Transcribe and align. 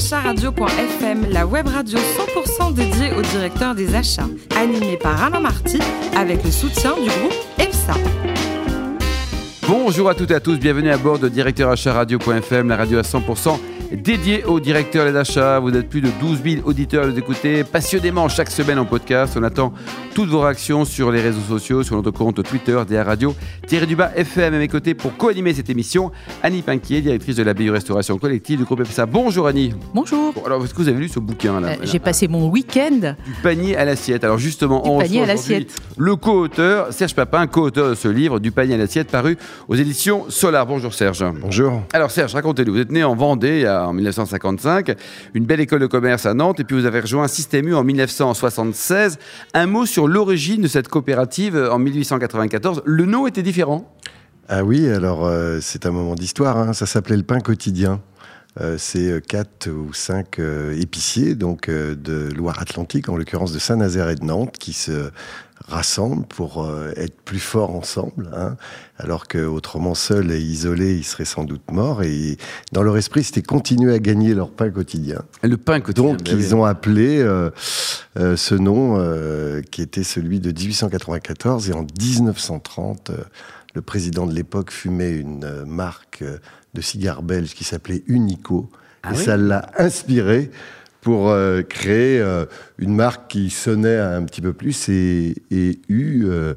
acharadio.fm, 0.00 1.26
la 1.30 1.46
web 1.46 1.66
radio 1.68 1.98
100% 1.98 2.72
dédiée 2.72 3.12
au 3.18 3.20
directeur 3.20 3.74
des 3.74 3.94
achats, 3.94 4.28
animée 4.56 4.96
par 4.96 5.22
Alain 5.22 5.40
Marty 5.40 5.78
avec 6.16 6.42
le 6.42 6.50
soutien 6.50 6.94
du 6.94 7.10
groupe 7.10 7.34
EPSA. 7.58 7.94
Bonjour 9.72 10.08
à 10.08 10.16
toutes 10.16 10.32
et 10.32 10.34
à 10.34 10.40
tous, 10.40 10.58
bienvenue 10.58 10.90
à 10.90 10.98
bord 10.98 11.20
de 11.20 11.28
Directeur 11.28 11.72
Radio.fm, 11.78 12.68
la 12.70 12.76
radio 12.76 12.98
à 12.98 13.02
100% 13.02 13.56
dédié 13.96 14.44
au 14.44 14.60
directeur 14.60 15.10
des 15.10 15.16
achats. 15.16 15.58
Vous 15.58 15.74
êtes 15.74 15.88
plus 15.88 16.00
de 16.00 16.08
12 16.20 16.40
000 16.44 16.68
auditeurs 16.68 17.04
à 17.04 17.06
nous 17.08 17.18
écouter 17.18 17.64
passionnément 17.64 18.28
chaque 18.28 18.50
semaine 18.50 18.78
en 18.78 18.84
podcast. 18.84 19.34
On 19.36 19.42
attend 19.42 19.72
toutes 20.14 20.28
vos 20.28 20.40
réactions 20.40 20.84
sur 20.84 21.10
les 21.10 21.20
réseaux 21.20 21.40
sociaux, 21.40 21.82
sur 21.82 21.96
notre 21.96 22.10
compte 22.10 22.42
Twitter, 22.42 22.78
DA 22.88 23.04
Radio, 23.04 23.34
Thierry 23.66 23.86
Dubas 23.86 24.12
FM 24.14 24.54
à 24.54 24.58
mes 24.58 24.68
côtés 24.68 24.94
pour 24.94 25.16
co-animer 25.16 25.54
cette 25.54 25.70
émission. 25.70 26.10
Annie 26.42 26.62
Pinquier, 26.62 27.00
directrice 27.00 27.36
de 27.36 27.42
la 27.42 27.52
Restauration 27.72 28.18
Collective 28.18 28.58
du 28.58 28.64
groupe 28.64 28.84
FSA. 28.84 29.06
Bonjour 29.06 29.46
Annie. 29.46 29.74
Bonjour. 29.94 30.34
alors, 30.46 30.64
est-ce 30.64 30.72
que 30.72 30.82
vous 30.82 30.88
avez 30.88 30.98
lu 30.98 31.08
ce 31.08 31.20
bouquin 31.20 31.60
là, 31.60 31.68
euh, 31.68 31.76
J'ai 31.82 31.98
passé 31.98 32.26
mon 32.28 32.48
week-end. 32.48 33.14
Du 33.24 33.32
panier 33.42 33.76
à 33.76 33.84
l'assiette. 33.84 34.24
Alors 34.24 34.38
justement, 34.38 34.82
du 34.82 35.04
panier 35.04 35.22
à 35.22 35.26
l'assiette. 35.26 35.70
Le 35.96 36.16
co-auteur, 36.16 36.92
Serge 36.92 37.14
Papin, 37.14 37.46
co-auteur 37.46 37.90
de 37.90 37.94
ce 37.94 38.08
livre, 38.08 38.38
Du 38.38 38.50
panier 38.50 38.74
à 38.74 38.78
l'assiette, 38.78 39.08
paru 39.08 39.36
aux 39.68 39.74
éditions 39.74 40.26
Solar. 40.28 40.66
Bonjour 40.66 40.94
Serge. 40.94 41.24
Bonjour. 41.40 41.82
Alors 41.92 42.10
Serge, 42.10 42.34
racontez-nous. 42.34 42.72
Vous 42.72 42.80
êtes 42.80 42.92
né 42.92 43.04
en 43.04 43.14
Vendée 43.14 43.68
en 43.68 43.92
1955, 43.92 44.96
une 45.34 45.44
belle 45.44 45.60
école 45.60 45.80
de 45.80 45.86
commerce 45.86 46.26
à 46.26 46.34
Nantes, 46.34 46.60
et 46.60 46.64
puis 46.64 46.76
vous 46.76 46.86
avez 46.86 47.00
rejoint 47.00 47.28
Système 47.28 47.68
U 47.68 47.74
en 47.74 47.84
1976. 47.84 49.18
Un 49.54 49.66
mot 49.66 49.86
sur 49.86 50.08
l'origine 50.08 50.62
de 50.62 50.68
cette 50.68 50.88
coopérative 50.88 51.56
en 51.70 51.78
1894. 51.78 52.82
Le 52.84 53.04
nom 53.06 53.26
était 53.26 53.42
différent? 53.42 53.90
Ah 54.52 54.64
oui, 54.64 54.88
alors 54.88 55.26
euh, 55.26 55.60
c'est 55.62 55.86
un 55.86 55.92
moment 55.92 56.16
d'histoire. 56.16 56.58
Hein. 56.58 56.72
Ça 56.72 56.84
s'appelait 56.84 57.16
le 57.16 57.22
pain 57.22 57.38
quotidien. 57.38 58.00
Euh, 58.60 58.76
c'est 58.78 59.08
euh, 59.08 59.20
quatre 59.20 59.68
ou 59.70 59.92
cinq 59.92 60.40
épiciers 60.40 61.36
donc 61.36 61.70
de 61.70 62.32
Loire-Atlantique, 62.34 63.08
en 63.08 63.16
l'occurrence 63.16 63.52
de 63.52 63.60
Saint-Nazaire 63.60 64.10
et 64.10 64.16
de 64.16 64.24
Nantes, 64.24 64.56
qui 64.58 64.72
se 64.72 65.10
rassemblent 65.70 66.26
pour 66.26 66.64
euh, 66.64 66.92
être 66.96 67.18
plus 67.20 67.38
forts 67.38 67.74
ensemble, 67.74 68.30
hein, 68.34 68.56
alors 68.98 69.28
qu'autrement 69.28 69.94
seul 69.94 70.32
et 70.32 70.40
isolé, 70.40 70.96
ils 70.96 71.04
seraient 71.04 71.24
sans 71.24 71.44
doute 71.44 71.70
morts. 71.70 72.02
Et 72.02 72.36
dans 72.72 72.82
leur 72.82 72.96
esprit, 72.96 73.24
c'était 73.24 73.42
continuer 73.42 73.94
à 73.94 73.98
gagner 73.98 74.34
leur 74.34 74.50
pain 74.50 74.70
quotidien. 74.70 75.22
Le 75.42 75.56
pain 75.56 75.80
quotidien. 75.80 76.12
Donc 76.12 76.28
ils 76.28 76.54
ont 76.54 76.64
appelé 76.64 77.20
euh, 77.20 77.50
euh, 78.18 78.36
ce 78.36 78.54
nom 78.54 79.00
qui 79.70 79.82
était 79.82 80.04
celui 80.04 80.40
de 80.40 80.50
1894 80.50 81.70
et 81.70 81.72
en 81.72 81.86
1930, 82.00 83.12
le 83.74 83.82
président 83.82 84.26
de 84.26 84.34
l'époque 84.34 84.70
fumait 84.70 85.12
une 85.12 85.64
marque 85.64 86.24
de 86.74 86.80
cigares 86.80 87.22
belges 87.22 87.54
qui 87.54 87.64
s'appelait 87.64 88.02
Unico. 88.06 88.70
Ah 89.02 89.12
et 89.12 89.16
ça 89.16 89.36
l'a 89.36 89.70
inspiré 89.78 90.50
pour 91.00 91.30
euh, 91.30 91.62
créer 91.62 92.20
euh, 92.20 92.44
une 92.78 92.94
marque 92.94 93.30
qui 93.30 93.50
sonnait 93.50 93.98
un 93.98 94.24
petit 94.24 94.40
peu 94.40 94.52
plus 94.52 94.88
et, 94.88 95.34
et 95.50 95.80
euh, 95.90 96.54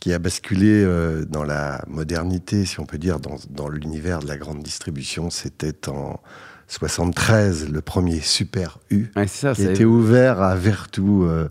qui 0.00 0.12
a 0.12 0.18
basculé 0.18 0.86
dans 1.28 1.42
la 1.42 1.84
modernité, 1.88 2.64
si 2.64 2.80
on 2.80 2.86
peut 2.86 2.98
dire, 2.98 3.18
dans, 3.18 3.36
dans 3.50 3.68
l'univers 3.68 4.20
de 4.20 4.28
la 4.28 4.36
grande 4.36 4.62
distribution. 4.62 5.28
C'était 5.28 5.88
en 5.88 6.20
73, 6.70 7.70
le 7.70 7.80
premier 7.80 8.20
Super 8.20 8.78
U, 8.90 9.06
ça, 9.26 9.54
qui 9.54 9.66
a 9.66 9.70
été 9.70 9.86
ouvert 9.86 10.42
à 10.42 10.54
Vertou, 10.54 11.24
euh, 11.24 11.48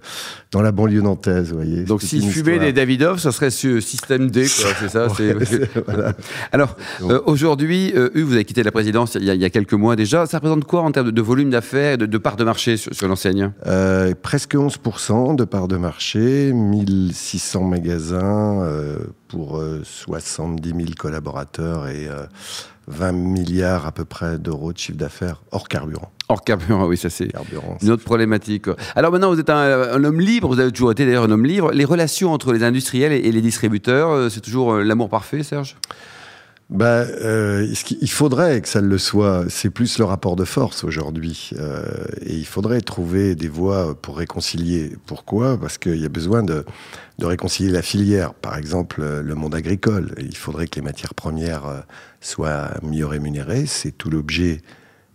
dans 0.52 0.62
la 0.62 0.72
banlieue 0.72 1.02
nantaise, 1.02 1.50
vous 1.50 1.56
voyez. 1.56 1.84
Donc 1.86 2.04
s'il 2.04 2.30
fumait 2.30 2.60
des 2.60 2.72
Davidoff, 2.72 3.20
ce 3.20 3.32
serait 3.32 3.50
ce 3.50 3.80
système 3.80 4.30
D, 4.30 4.45
c'est 4.45 4.90
ça 4.90 5.08
Alors, 6.52 6.78
euh, 7.02 7.20
aujourd'hui, 7.26 7.94
euh, 7.95 8.12
U, 8.14 8.22
vous 8.22 8.34
avez 8.34 8.45
quitté 8.45 8.62
la 8.62 8.72
présidence 8.72 9.16
il 9.16 9.23
y, 9.23 9.45
a, 9.45 9.50
quelques 9.50 9.73
mois 9.73 9.95
déjà. 9.95 10.28
Ça 10.28 10.38
représente 10.38 10.66
quoi 10.66 10.84
en 10.84 10.92
termes 10.92 11.12
de, 11.12 11.22
volume 11.22 11.50
d'affaires 11.50 11.94
et 11.94 11.98
de, 11.98 12.06
de, 12.06 12.18
part 12.20 12.36
de 12.36 12.44
marché 12.44 12.78
sur, 12.78 12.94
sur 12.94 13.08
l'enseigne? 13.08 13.52
Presque 14.22 14.54
11% 14.54 15.36
de 15.36 15.45
part 15.45 15.68
de 15.68 15.78
marché, 15.78 16.54
1600 16.54 17.64
magasins 17.64 18.70
pour 19.27 19.64
70 19.83 20.70
000 20.70 20.82
collaborateurs 20.95 21.88
et 21.88 22.08
20 22.87 23.11
milliards 23.11 23.86
à 23.86 23.92
peu 23.92 24.05
près 24.05 24.39
d'euros 24.39 24.71
de 24.71 24.77
chiffre 24.77 24.98
d'affaires 24.98 25.42
hors 25.52 25.67
carburant. 25.67 26.11
Hors 26.30 26.43
carburant, 26.43 26.87
oui, 26.87 26.98
ça 26.98 27.09
c'est 27.09 27.30
une 27.81 27.89
autre 27.89 28.03
problématique. 28.03 28.65
Alors 28.95 29.11
maintenant, 29.11 29.31
vous 29.31 29.39
êtes 29.39 29.49
un, 29.49 30.03
homme 30.03 30.20
libre, 30.20 30.48
vous 30.48 30.59
avez 30.59 30.71
toujours 30.71 30.92
été 30.92 31.05
d'ailleurs 31.05 31.23
un 31.23 31.31
homme 31.31 31.45
libre. 31.45 31.71
Les 31.71 31.86
relations 31.86 32.31
entre 32.31 32.53
les 32.53 32.64
industriels 32.64 33.11
et, 33.11 33.31
les 33.31 33.42
distributeurs, 33.42 34.09
euh, 34.09 34.30
c'est 34.30 34.42
toujours 34.42 34.73
euh, 34.73 34.83
l'amour 34.83 35.09
parfait, 35.09 35.43
Serge? 35.43 35.76
Bah, 36.70 37.05
euh, 37.05 37.66
il 38.02 38.11
faudrait 38.11 38.60
que 38.61 38.67
ça 38.67 38.82
le 38.82 38.98
soit. 38.98 39.45
C'est 39.50 39.70
plus 39.70 40.00
le 40.00 40.05
rapport 40.05 40.36
de 40.36 40.44
force 40.44 40.83
aujourd'hui. 40.83 41.52
Euh, 41.58 41.86
et 42.22 42.36
il 42.36 42.45
faudrait 42.45 42.82
trouver 42.82 43.36
des 43.36 43.48
voies 43.48 43.95
pour 44.02 44.17
réconcilier. 44.17 44.98
Pourquoi? 45.06 45.58
Parce 45.58 45.77
qu'il 45.77 45.95
y 45.95 46.06
a 46.06 46.10
besoin 46.10 46.44
de, 46.44 46.66
de, 47.20 47.26
réconcilier 47.26 47.72
la 47.72 47.82
filière. 47.82 48.33
Par 48.33 48.58
exemple, 48.58 49.02
le 49.02 49.36
monde 49.36 49.56
agricole. 49.56 50.14
Il 50.20 50.36
faudrait 50.36 50.67
que 50.67 50.76
les 50.76 50.82
matières 50.82 51.14
premières 51.14 51.67
euh, 51.67 51.80
soient 52.20 52.72
mieux 52.83 53.06
rémunérées. 53.06 53.66
C'est 53.66 53.92
tout 53.92 54.10
l'objet 54.10 54.61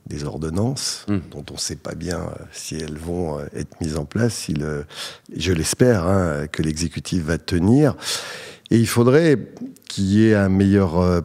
des 0.06 0.24
ordonnances, 0.24 1.04
mmh. 1.06 1.18
dont 1.30 1.44
on 1.50 1.54
ne 1.54 1.58
sait 1.58 1.76
pas 1.76 1.94
bien 1.94 2.18
euh, 2.18 2.44
si 2.50 2.76
elles 2.76 2.96
vont 2.96 3.38
être 3.54 3.78
mises 3.82 3.98
en 3.98 4.06
place. 4.06 4.32
Si 4.32 4.54
le, 4.54 4.86
je 5.36 5.52
l'espère 5.52 6.06
hein, 6.06 6.46
que 6.50 6.62
l'exécutif 6.62 7.24
va 7.24 7.36
tenir. 7.36 7.94
Et 8.70 8.78
il 8.78 8.88
faudrait 8.88 9.38
qu'il 9.86 10.04
y 10.04 10.28
ait 10.28 10.34
un 10.34 10.48
meilleur 10.48 11.22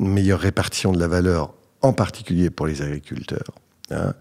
une 0.00 0.08
meilleure 0.08 0.40
répartition 0.40 0.92
de 0.92 0.98
la 0.98 1.08
valeur, 1.08 1.54
en 1.82 1.92
particulier 1.92 2.50
pour 2.50 2.66
les 2.66 2.82
agriculteurs, 2.82 3.54
hein, 3.90 4.14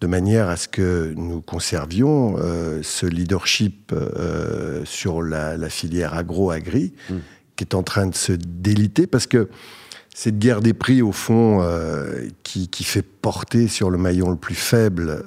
de 0.00 0.06
manière 0.06 0.48
à 0.48 0.56
ce 0.56 0.68
que 0.68 1.12
nous 1.16 1.40
conservions 1.40 2.36
euh, 2.38 2.80
ce 2.82 3.06
leadership 3.06 3.92
euh, 3.92 4.84
sur 4.84 5.22
la, 5.22 5.68
filière 5.68 6.14
agro-agri, 6.14 6.92
mmh. 7.08 7.14
qui 7.56 7.64
est 7.64 7.74
en 7.74 7.82
train 7.82 8.06
de 8.06 8.14
se 8.14 8.32
déliter, 8.32 9.06
parce 9.06 9.26
que 9.26 9.48
cette 10.14 10.38
guerre 10.38 10.60
des 10.60 10.74
prix, 10.74 11.02
au 11.02 11.12
fond, 11.12 11.60
euh, 11.62 12.28
qui, 12.42 12.68
qui, 12.68 12.84
fait 12.84 13.02
porter 13.02 13.68
sur 13.68 13.90
le 13.90 13.98
maillon 13.98 14.30
le 14.30 14.36
plus 14.36 14.54
faible 14.54 15.24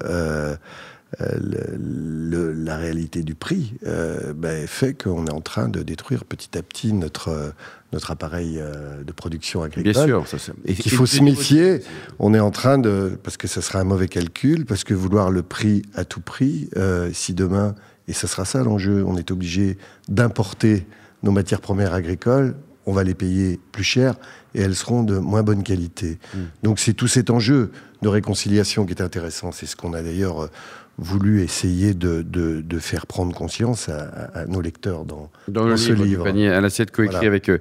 le, 1.20 2.52
la 2.52 2.78
réalité 2.78 3.24
du 3.24 3.36
prix 3.36 3.74
euh, 3.86 4.34
ben, 4.34 4.68
fait 4.68 4.94
qu'on 4.94 5.26
est 5.28 5.32
en 5.32 5.42
train 5.42 5.68
de 5.70 5.82
détruire 5.84 6.26
petit 6.26 6.58
à 6.58 6.64
petit 6.64 6.94
notre, 6.94 7.54
notre 7.94 8.12
appareil 8.12 8.60
euh, 8.60 9.04
de 9.04 9.12
production 9.12 9.64
agricole. 9.64 9.94
Bien 9.94 10.06
sûr. 10.06 10.28
Ça, 10.28 10.38
et 10.66 10.74
qu'il 10.74 10.92
faut 10.92 11.06
se 11.06 11.22
méfier. 11.22 11.82
On 12.20 12.34
est 12.34 12.40
en 12.40 12.52
train 12.52 12.78
de... 12.78 13.18
Parce 13.24 13.38
que 13.38 13.48
ce 13.48 13.62
sera 13.62 13.80
un 13.80 13.84
mauvais 13.84 14.08
calcul, 14.08 14.66
parce 14.66 14.84
que 14.84 14.94
vouloir 14.94 15.32
le 15.32 15.44
prix 15.44 15.84
à 15.96 16.06
tout 16.06 16.22
prix, 16.22 16.70
euh, 16.76 17.10
si 17.14 17.34
demain, 17.34 17.76
et 18.08 18.14
ce 18.14 18.28
sera 18.28 18.46
ça 18.46 18.64
l'enjeu, 18.64 19.04
on 19.06 19.18
est 19.18 19.32
obligé 19.32 19.78
d'importer 20.08 20.86
nos 21.24 21.32
matières 21.32 21.62
premières 21.62 21.94
agricoles, 21.94 22.56
on 22.86 22.94
va 22.94 23.04
les 23.04 23.16
payer 23.16 23.60
plus 23.72 23.84
cher 23.84 24.16
et 24.54 24.62
elles 24.62 24.76
seront 24.76 25.04
de 25.04 25.18
moins 25.18 25.42
bonne 25.42 25.64
qualité. 25.64 26.20
Hmm. 26.34 26.40
Donc 26.62 26.80
c'est 26.80 26.94
tout 26.94 27.08
cet 27.08 27.30
enjeu 27.30 27.72
de 28.02 28.08
réconciliation 28.08 28.86
qui 28.86 28.94
est 28.94 29.02
intéressant. 29.02 29.52
C'est 29.52 29.66
ce 29.66 29.76
qu'on 29.76 29.94
a 29.94 30.04
d'ailleurs 30.04 30.50
voulu 30.98 31.42
essayer 31.42 31.94
de, 31.94 32.22
de, 32.22 32.80
faire 32.80 33.06
prendre 33.08 33.34
conscience 33.34 33.90
à, 33.90 34.46
nos 34.48 34.62
lecteurs 34.62 35.06
dans, 35.06 35.30
dans, 35.48 35.76
ce 35.76 35.92
livre. 35.92 36.28
à 36.28 36.62
l'assiette 36.62 36.92
coécrit 36.92 37.28
avec 37.28 37.50
euh, 37.50 37.60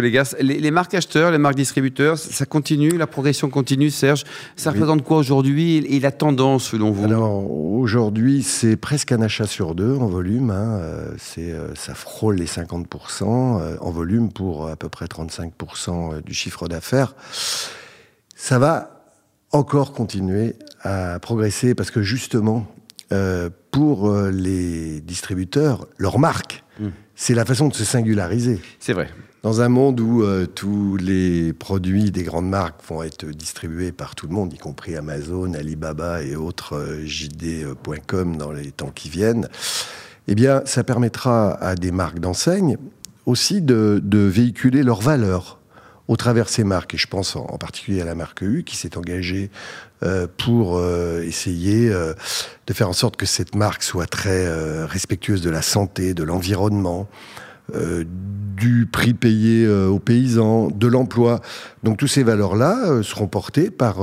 Legas. 0.00 0.34
Les, 0.40 0.70
marques 0.70 0.94
acheteurs, 0.94 1.30
les 1.30 1.38
marques 1.38 1.56
distributeurs, 1.56 2.18
ça 2.18 2.46
continue, 2.46 2.90
la 2.90 3.06
progression 3.06 3.50
continue, 3.50 3.90
Serge. 3.90 4.24
Ça 4.54 4.70
représente 4.70 5.02
quoi 5.02 5.18
aujourd'hui 5.18 5.78
et 5.78 6.00
la 6.00 6.12
tendance 6.12 6.70
selon 6.70 6.90
vous? 6.90 7.04
Alors 7.04 7.50
aujourd'hui, 7.50 8.42
c'est 8.42 8.76
presque 8.76 9.12
un 9.12 9.22
achat 9.22 9.46
sur 9.46 9.74
deux 9.74 9.94
en 9.96 10.06
volume. 10.06 10.50
Hein. 10.50 10.78
Euh, 10.80 11.14
c'est, 11.18 11.52
euh, 11.52 11.74
ça 11.74 11.94
frôle 11.94 12.36
les 12.36 12.46
50% 12.46 13.24
euh, 13.24 13.76
en 13.80 13.90
volume 13.90 14.32
pour 14.32 14.68
à 14.68 14.76
peu 14.76 14.88
près 14.88 15.06
35% 15.06 16.22
du 16.22 16.34
chiffre 16.34 16.68
d'affaires. 16.68 17.14
Ça 18.34 18.58
va 18.58 18.95
encore 19.56 19.92
continuer 19.92 20.54
à 20.82 21.18
progresser 21.18 21.74
parce 21.74 21.90
que 21.90 22.02
justement, 22.02 22.66
euh, 23.12 23.50
pour 23.70 24.10
euh, 24.10 24.30
les 24.30 25.00
distributeurs, 25.00 25.86
leur 25.96 26.18
marque, 26.18 26.64
hmm. 26.80 26.88
c'est 27.14 27.34
la 27.34 27.44
façon 27.44 27.68
de 27.68 27.74
se 27.74 27.84
singulariser. 27.84 28.60
C'est 28.78 28.92
vrai. 28.92 29.08
Dans 29.42 29.60
un 29.60 29.68
monde 29.68 30.00
où 30.00 30.22
euh, 30.22 30.46
tous 30.46 30.96
les 30.96 31.52
produits 31.52 32.10
des 32.10 32.24
grandes 32.24 32.48
marques 32.48 32.80
vont 32.88 33.02
être 33.02 33.26
distribués 33.26 33.92
par 33.92 34.14
tout 34.14 34.26
le 34.26 34.34
monde, 34.34 34.52
y 34.52 34.58
compris 34.58 34.96
Amazon, 34.96 35.54
Alibaba 35.54 36.22
et 36.22 36.36
autres 36.36 37.00
JD.com 37.04 38.36
dans 38.36 38.52
les 38.52 38.72
temps 38.72 38.90
qui 38.94 39.08
viennent, 39.08 39.48
eh 40.28 40.34
bien, 40.34 40.62
ça 40.64 40.82
permettra 40.82 41.52
à 41.62 41.76
des 41.76 41.92
marques 41.92 42.18
d'enseigne 42.18 42.76
aussi 43.24 43.62
de, 43.62 44.00
de 44.02 44.18
véhiculer 44.18 44.82
leurs 44.82 45.00
valeurs 45.00 45.60
au 46.08 46.16
travers 46.16 46.48
ces 46.48 46.64
marques. 46.64 46.94
Et 46.94 46.98
je 46.98 47.06
pense 47.06 47.36
en, 47.36 47.58
particulier 47.58 48.00
à 48.00 48.04
la 48.04 48.14
marque 48.14 48.42
U 48.42 48.64
qui 48.64 48.76
s'est 48.76 48.96
engagée 48.96 49.50
euh, 50.02 50.26
pour 50.38 50.76
euh, 50.76 51.22
essayer 51.22 51.90
euh, 51.90 52.14
de 52.66 52.72
faire 52.72 52.88
en 52.88 52.92
sorte 52.92 53.16
que 53.16 53.26
cette 53.26 53.54
marque 53.54 53.82
soit 53.82 54.06
très 54.06 54.46
respectueuse 54.86 55.42
de 55.42 55.50
la 55.50 55.62
santé, 55.62 56.14
de 56.14 56.22
l'environnement, 56.22 57.08
du 57.74 58.86
prix 58.86 59.12
payé 59.12 59.66
aux 59.68 59.98
paysans, 59.98 60.68
de 60.68 60.86
l'emploi. 60.86 61.40
Donc 61.82 61.96
tous 61.96 62.06
ces 62.06 62.22
valeurs-là 62.22 63.02
seront 63.02 63.26
portées 63.26 63.70
par 63.70 63.96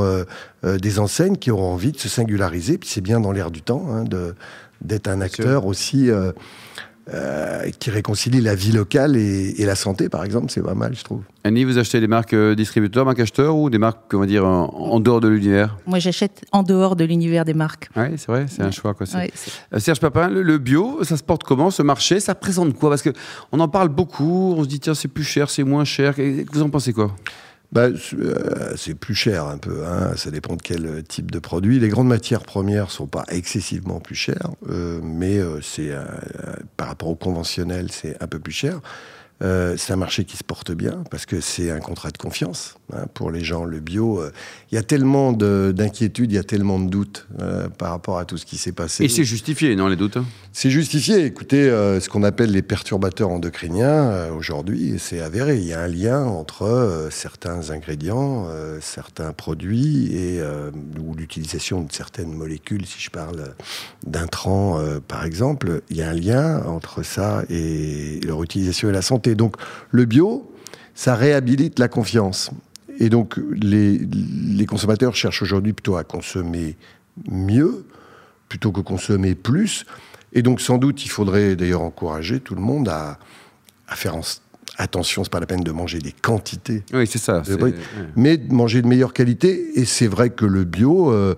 des 0.63 0.99
enseignes 0.99 1.37
qui 1.37 1.49
auront 1.49 1.71
envie 1.71 1.93
de 1.93 1.97
se 1.99 2.09
singulariser. 2.09 2.77
Puis 2.77 2.89
c'est 2.89 3.01
bien 3.01 3.21
dans 3.21 3.31
l'air 3.31 3.51
du 3.51 3.61
temps 3.61 3.87
hein, 3.89 4.03
d'être 4.81 5.07
un 5.07 5.21
acteur 5.21 5.65
aussi 5.65 6.09
euh, 7.13 7.69
qui 7.79 7.89
réconcilie 7.89 8.39
la 8.39 8.55
vie 8.55 8.71
locale 8.71 9.17
et, 9.17 9.65
la 9.65 9.75
santé, 9.75 10.07
par 10.07 10.23
exemple, 10.23 10.45
c'est 10.49 10.61
pas 10.61 10.73
mal, 10.73 10.95
je 10.95 11.03
trouve. 11.03 11.21
Annie, 11.43 11.65
vous 11.65 11.77
achetez 11.77 11.99
des 11.99 12.07
marques 12.07 12.33
euh, 12.33 12.55
distributeurs, 12.55 13.03
marques 13.03 13.19
acheteurs 13.19 13.57
ou 13.57 13.69
des 13.69 13.77
marques, 13.77 14.13
on 14.13 14.19
va 14.19 14.25
dire, 14.25 14.45
en, 14.45 14.99
dehors 15.01 15.19
de 15.19 15.27
l'univers? 15.27 15.77
Moi, 15.85 15.99
j'achète 15.99 16.45
en 16.53 16.63
dehors 16.63 16.95
de 16.95 17.03
l'univers 17.03 17.43
des 17.43 17.53
marques. 17.53 17.89
Oui, 17.97 18.05
c'est 18.15 18.27
vrai, 18.27 18.45
c'est 18.47 18.61
un 18.61 18.71
choix. 18.71 18.93
Quoi, 18.93 19.05
euh, 19.15 19.79
Serge 19.79 19.99
Papin, 19.99 20.29
le, 20.29 20.57
bio, 20.57 21.03
ça 21.03 21.17
se 21.17 21.23
porte 21.23 21.43
comment, 21.43 21.71
ce 21.71 21.83
marché? 21.83 22.21
Ça 22.21 22.35
présente 22.35 22.73
quoi? 22.73 22.91
Parce 22.91 23.03
qu'on 23.03 23.59
en 23.59 23.67
parle 23.67 23.89
beaucoup, 23.89 24.55
on 24.57 24.63
se 24.63 24.69
dit, 24.69 24.79
tiens, 24.79 24.93
c'est 24.93 25.09
plus 25.09 25.25
cher, 25.25 25.49
c'est 25.49 25.63
moins 25.63 25.83
cher. 25.83 26.15
Vous 26.53 26.61
en 26.61 26.69
pensez 26.69 26.93
quoi? 26.93 27.13
Bah, 27.73 27.87
euh, 27.87 28.73
c'est 28.77 28.93
plus 28.93 29.15
cher 29.15 29.47
un 29.47 29.57
peu, 29.57 29.83
hein. 29.83 30.15
ça 30.15 30.29
dépend 30.29 30.55
de 30.55 30.61
quel 30.61 31.03
type 31.03 31.31
de 31.31 31.39
produit. 31.39 31.79
Les 31.79 31.89
grandes 31.89 32.07
matières 32.07 32.43
premières 32.43 32.91
sont 32.91 33.07
pas 33.07 33.25
excessivement 33.29 33.99
plus 33.99 34.13
chères, 34.13 34.51
euh, 34.69 34.99
mais 35.01 35.39
euh, 35.39 35.59
c'est 35.59 35.91
par 36.77 36.87
rapport 36.87 37.09
au 37.09 37.15
conventionnel, 37.15 37.87
c'est 37.91 38.21
un 38.21 38.27
peu 38.27 38.37
plus 38.37 38.53
cher. 38.53 38.79
C'est 39.41 39.91
un 39.91 39.97
marché 39.97 40.23
qui 40.23 40.37
se 40.37 40.43
porte 40.43 40.71
bien 40.71 41.03
parce 41.11 41.25
que 41.25 41.41
c'est 41.41 41.69
un 41.69 41.79
contrat 41.79 42.11
de 42.11 42.17
confiance 42.17 42.77
hein, 42.95 43.05
pour 43.13 43.31
les 43.31 43.43
gens. 43.43 43.65
Le 43.65 43.79
bio, 43.79 44.19
euh, 44.19 44.31
il 44.71 44.75
y 44.75 44.77
a 44.77 44.83
tellement 44.83 45.33
d'inquiétudes, 45.33 46.31
il 46.31 46.35
y 46.35 46.39
a 46.39 46.43
tellement 46.43 46.79
de 46.79 46.89
doutes 46.89 47.27
euh, 47.39 47.67
par 47.69 47.91
rapport 47.91 48.17
à 48.17 48.25
tout 48.25 48.37
ce 48.37 48.45
qui 48.45 48.57
s'est 48.57 48.71
passé. 48.71 49.03
Et 49.03 49.09
c'est 49.09 49.23
justifié, 49.23 49.75
non, 49.75 49.87
les 49.87 49.95
doutes 49.95 50.17
hein? 50.17 50.25
C'est 50.51 50.69
justifié. 50.69 51.25
Écoutez, 51.25 51.63
ce 51.63 52.07
qu'on 52.09 52.21
appelle 52.21 52.51
les 52.51 52.61
perturbateurs 52.61 53.29
endocriniens, 53.29 54.29
aujourd'hui, 54.37 54.99
c'est 54.99 55.19
avéré. 55.19 55.57
Il 55.57 55.65
y 55.65 55.73
a 55.73 55.81
un 55.81 55.87
lien 55.87 56.23
entre 56.25 57.07
certains 57.09 57.71
ingrédients, 57.71 58.47
certains 58.79 59.33
produits 59.33 60.15
et 60.15 60.39
ou 60.99 61.15
l'utilisation 61.15 61.81
de 61.81 61.91
certaines 61.91 62.31
molécules, 62.31 62.85
si 62.85 63.01
je 63.01 63.09
parle 63.09 63.55
d'intrants, 64.05 64.79
par 65.07 65.25
exemple. 65.25 65.81
Il 65.89 65.97
y 65.97 66.03
a 66.03 66.09
un 66.09 66.13
lien 66.13 66.63
entre 66.67 67.01
ça 67.01 67.43
et 67.49 68.19
leur 68.23 68.43
utilisation 68.43 68.89
et 68.89 68.93
la 68.93 69.01
santé. 69.01 69.33
Donc 69.33 69.55
le 69.89 70.05
bio, 70.05 70.51
ça 70.93 71.15
réhabilite 71.15 71.79
la 71.79 71.87
confiance. 71.87 72.51
Et 72.99 73.09
donc 73.09 73.39
les, 73.53 74.65
consommateurs 74.67 75.15
cherchent 75.15 75.41
aujourd'hui 75.41 75.73
plutôt 75.73 75.97
à 75.97 76.03
consommer 76.03 76.77
mieux 77.29 77.85
plutôt 78.49 78.71
que 78.71 78.81
consommer 78.81 79.35
plus. 79.35 79.85
Et 80.33 80.41
donc 80.41 80.61
sans 80.61 80.77
doute, 80.77 81.05
il 81.05 81.09
faudrait 81.09 81.55
d'ailleurs 81.55 81.81
encourager 81.81 82.39
tout 82.39 82.55
le 82.55 82.61
monde 82.61 82.87
à, 82.89 83.17
faire 83.95 84.15
attention, 84.77 85.23
c'est 85.23 85.31
pas 85.31 85.39
la 85.39 85.45
peine 85.45 85.61
de 85.61 85.71
manger 85.71 85.99
des 85.99 86.11
quantités. 86.11 86.83
Oui, 86.93 87.05
c'est 87.05 87.19
ça. 87.19 87.43
Mais 88.15 88.37
de 88.37 88.53
manger 88.53 88.81
de 88.81 88.87
meilleure 88.87 89.13
qualité. 89.13 89.79
Et 89.79 89.85
c'est 89.85 90.07
vrai 90.07 90.31
que 90.31 90.45
le 90.45 90.63
bio, 90.63 91.11
euh, 91.11 91.35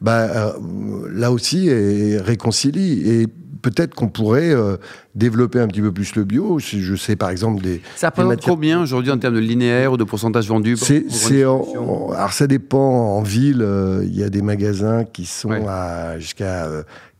bah, 0.00 0.52
euh, 0.52 1.08
là 1.12 1.32
aussi, 1.32 1.68
est 1.68 2.18
réconcilie. 2.18 3.08
Et 3.08 3.26
peut-être 3.62 3.94
qu'on 3.94 4.08
pourrait 4.08 4.52
euh, 4.52 4.76
développer 5.14 5.60
un 5.60 5.68
petit 5.68 5.80
peu 5.80 5.92
plus 5.92 6.14
le 6.16 6.24
bio. 6.24 6.58
Je 6.58 6.94
sais 6.96 7.16
par 7.16 7.30
exemple 7.30 7.62
des. 7.62 7.82
Ça 7.96 8.08
représente 8.08 8.42
combien 8.42 8.80
aujourd'hui 8.80 9.10
en 9.10 9.18
termes 9.18 9.34
de 9.34 9.40
linéaire 9.40 9.92
ou 9.92 9.96
de 9.96 10.04
pourcentage 10.04 10.48
vendu 10.48 10.76
C'est, 10.76 11.42
alors 11.42 12.32
ça 12.32 12.46
dépend. 12.46 12.78
En 12.78 13.22
ville, 13.22 13.62
euh, 13.62 14.02
il 14.04 14.16
y 14.16 14.22
a 14.22 14.30
des 14.30 14.42
magasins 14.42 15.04
qui 15.04 15.26
sont 15.26 15.66
à 15.68 16.18
jusqu'à 16.18 16.68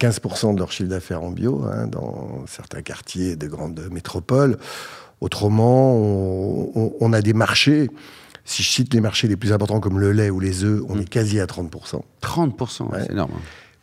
15% 0.00 0.50
euh, 0.50 0.54
de 0.54 0.58
leur 0.58 0.72
chiffre 0.72 0.88
d'affaires 0.88 1.22
en 1.22 1.30
bio 1.30 1.64
hein, 1.64 1.86
dans 1.86 2.44
certains 2.46 2.82
quartiers 2.82 3.36
de 3.36 3.46
grandes 3.46 3.88
métropoles. 3.90 4.58
Autrement, 5.20 5.96
on, 5.96 7.12
a 7.12 7.20
des 7.22 7.32
marchés. 7.32 7.90
Si 8.44 8.62
je 8.62 8.70
cite 8.70 8.94
les 8.94 9.00
marchés 9.00 9.26
les 9.26 9.36
plus 9.36 9.52
importants 9.52 9.80
comme 9.80 9.98
le 9.98 10.12
lait 10.12 10.30
ou 10.30 10.38
les 10.38 10.62
œufs, 10.62 10.82
on 10.88 10.94
mm. 10.94 11.00
est 11.00 11.08
quasi 11.08 11.40
à 11.40 11.46
30%. 11.46 12.02
30%, 12.22 12.88
c'est 12.92 13.12
énorme. 13.12 13.32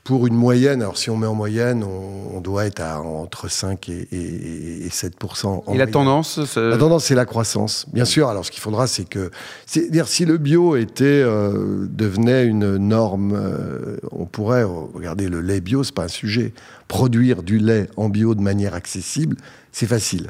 Pour 0.06 0.28
une 0.28 0.36
moyenne, 0.36 0.84
alors 0.84 1.00
si 1.00 1.10
on 1.10 1.18
met 1.18 1.25
en 1.25 1.34
moyenne, 1.34 1.84
on, 1.84 2.40
doit 2.40 2.68
être 2.68 2.80
à 2.80 3.02
entre 3.02 3.48
5 3.48 3.90
et, 3.90 4.88
7% 4.88 5.74
Et 5.74 5.78
la 5.80 5.88
tendance 5.88 6.38
La 6.56 6.78
tendance, 6.78 7.06
c'est 7.06 7.16
la 7.16 7.25
croissance. 7.25 7.88
Bien 7.92 8.06
sûr, 8.06 8.30
alors 8.30 8.46
ce 8.46 8.52
qu'il 8.52 8.62
faudra, 8.62 8.86
c'est 8.86 9.06
que. 9.06 9.31
C'est 9.66 9.90
dire 9.90 10.07
si 10.07 10.25
le 10.25 10.38
bio 10.38 10.75
était, 10.75 11.06
euh, 11.06 11.88
devenait 11.90 12.46
une 12.46 12.78
norme, 12.78 13.34
euh, 13.36 13.98
on 14.12 14.25
pourrait. 14.25 14.62
Regarder, 14.63 15.28
le 15.28 15.42
lait 15.42 15.60
bio, 15.60 15.84
c'est 15.84 15.96
pas 15.96 16.04
un 16.04 16.07
sujet. 16.07 16.54
Produire 16.88 17.42
du 17.42 17.57
lait 17.57 17.90
en 17.98 18.10
bio 18.10 18.36
de 18.36 18.42
manière 18.42 18.75
accessible, 18.75 19.38
c'est 19.72 19.88
facile. 19.88 20.30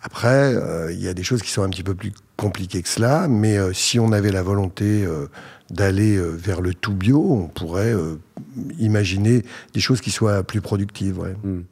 Après, 0.00 0.54
euh, 0.54 0.92
il 0.92 1.02
y 1.02 1.08
a 1.08 1.14
des 1.14 1.24
choses 1.24 1.42
qui 1.42 1.50
sont 1.50 1.64
un 1.64 1.70
petit 1.70 1.82
peu 1.82 1.96
plus 1.96 2.12
compliquées 2.36 2.82
que 2.82 2.88
cela, 2.88 3.26
mais 3.26 3.58
si 3.72 3.98
on 3.98 4.12
avait 4.12 4.30
la 4.30 4.44
volonté 4.44 5.04
d'aller 5.74 6.18
vers 6.18 6.60
le 6.60 6.72
tout 6.72 6.94
bio, 6.94 7.20
on 7.30 7.48
pourrait 7.48 7.94
imaginer 8.78 9.42
des 9.72 9.80
choses 9.80 10.00
qui 10.00 10.10
soient 10.10 10.42
plus 10.42 10.60
productives. 10.60 11.20
Hmm. 11.42 11.62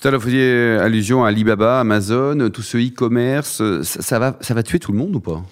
Tout 0.00 0.08
à 0.08 0.10
l'heure, 0.10 0.20
vous 0.20 0.26
faisiez 0.26 0.78
allusion 0.80 1.24
à 1.24 1.28
Alibaba, 1.28 1.80
Amazon, 1.80 2.50
tout 2.50 2.62
ce 2.62 2.78
e-commerce. 2.78 3.62
Ça, 3.82 4.18
va, 4.18 4.36
ça 4.40 4.54
va 4.54 4.62
tuer 4.62 4.78
tout 4.78 4.92
le 4.92 4.98
monde 4.98 5.14
ou 5.16 5.20
pas? 5.20 5.42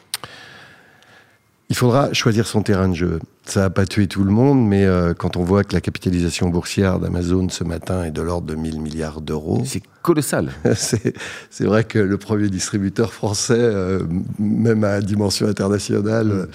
Il 1.71 1.77
faudra 1.77 2.15
choisir 2.15 2.47
son 2.47 2.63
terrain 2.63 2.89
de 2.89 2.95
jeu. 2.95 3.21
Ça 3.45 3.61
va 3.61 3.71
pas 3.71 3.85
tuer 3.85 4.07
tout 4.07 4.25
le 4.25 4.31
monde, 4.31 4.67
mais 4.67 4.87
euh, 4.87 5.13
quand 5.13 5.37
on 5.37 5.45
voit 5.45 5.65
que 5.65 5.75
la 5.75 5.83
capitalisation 5.83 6.49
boursière 6.49 6.99
d'Amazon 6.99 7.51
ce 7.51 7.63
matin 7.63 8.05
est 8.05 8.11
de 8.11 8.23
l'ordre 8.23 8.47
de 8.47 8.55
1000 8.55 8.81
milliards 8.81 9.21
d'euros. 9.21 9.63
C'est 9.67 9.83
colossal. 10.01 10.51
c'est 10.75 11.65
vrai 11.65 11.85
que 11.85 11.99
le 11.99 12.17
premier 12.17 12.49
distributeur 12.49 13.13
français, 13.13 13.55
euh, 13.59 14.03
même 14.39 14.83
à 14.83 15.03
dimension 15.03 15.47
internationale, 15.47 16.27
hmm. 16.27 16.47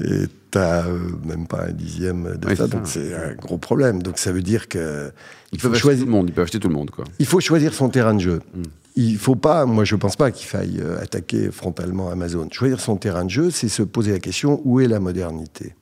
Est 0.00 0.30
t'as 0.52 0.86
euh, 0.86 0.98
même 1.24 1.46
pas 1.46 1.64
un 1.68 1.72
dixième 1.72 2.36
de 2.36 2.54
ça, 2.54 2.68
donc 2.68 2.82
c'est 2.84 3.14
un 3.14 3.34
gros 3.34 3.58
problème. 3.58 4.02
Donc 4.02 4.18
ça 4.18 4.30
veut 4.30 4.42
dire 4.42 4.68
que 4.68 5.10
il 5.50 5.58
faut 5.58 5.74
choisir 5.74 6.04
tout 6.04 6.10
le 6.10 6.16
monde, 6.16 6.28
il 6.28 6.34
peut 6.34 6.42
acheter 6.42 6.60
tout 6.60 6.68
le 6.68 6.74
monde 6.74 6.90
quoi. 6.90 7.04
Il 7.18 7.26
faut 7.26 7.40
choisir 7.40 7.74
son 7.74 7.88
terrain 7.88 8.14
de 8.14 8.20
jeu. 8.20 8.40
Hmm. 8.54 8.62
Il 8.94 9.16
faut 9.16 9.34
pas, 9.34 9.64
moi 9.64 9.84
je 9.84 9.96
pense 9.96 10.14
pas 10.14 10.30
qu'il 10.30 10.46
faille 10.46 10.78
euh, 10.80 11.02
attaquer 11.02 11.50
frontalement 11.50 12.10
Amazon. 12.10 12.48
Choisir 12.52 12.80
son 12.80 12.96
terrain 12.96 13.24
de 13.24 13.30
jeu, 13.30 13.50
c'est 13.50 13.68
se 13.68 13.82
poser 13.82 14.12
la 14.12 14.20
question 14.20 14.60
où 14.64 14.78
est 14.80 14.88
la 14.88 15.00
modernité? 15.00 15.74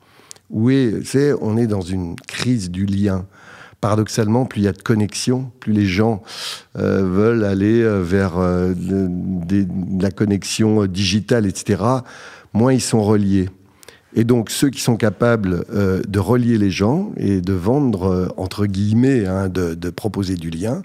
Où 0.51 0.71
est, 0.71 1.01
c'est, 1.05 1.33
on 1.41 1.57
est 1.57 1.67
dans 1.67 1.83
une 1.83 2.15
crise 2.17 2.71
du 2.71 2.87
lien. 2.87 3.27
Paradoxalement, 3.81 4.45
plus 4.45 4.61
il 4.61 4.65
y 4.65 4.69
a 4.69 4.73
de 4.73 4.83
connexion, 4.83 5.51
plus 5.59 5.73
les 5.73 5.87
gens 5.87 6.23
euh, 6.77 7.03
veulent 7.03 7.45
aller 7.45 7.83
vers 8.03 8.35
la 8.39 10.11
connexion 10.11 10.87
digitale, 10.87 11.47
etc. 11.47 11.83
Moins 12.53 12.75
ils 12.75 12.81
sont 12.81 13.03
reliés. 13.03 13.49
Et 14.15 14.25
donc 14.25 14.51
ceux 14.51 14.71
qui 14.71 14.81
sont 14.81 14.97
capables 14.97 15.65
euh, 15.73 16.03
de 16.09 16.19
relier 16.19 16.59
les 16.59 16.71
gens 16.71 17.13
et 17.17 17.41
de 17.41 17.53
vendre, 17.53 18.05
euh, 18.11 18.29
entre 18.37 18.67
guillemets, 18.67 19.27
hein, 19.27 19.49
de, 19.49 19.91
proposer 19.91 20.35
du 20.35 20.51
lien, 20.51 20.83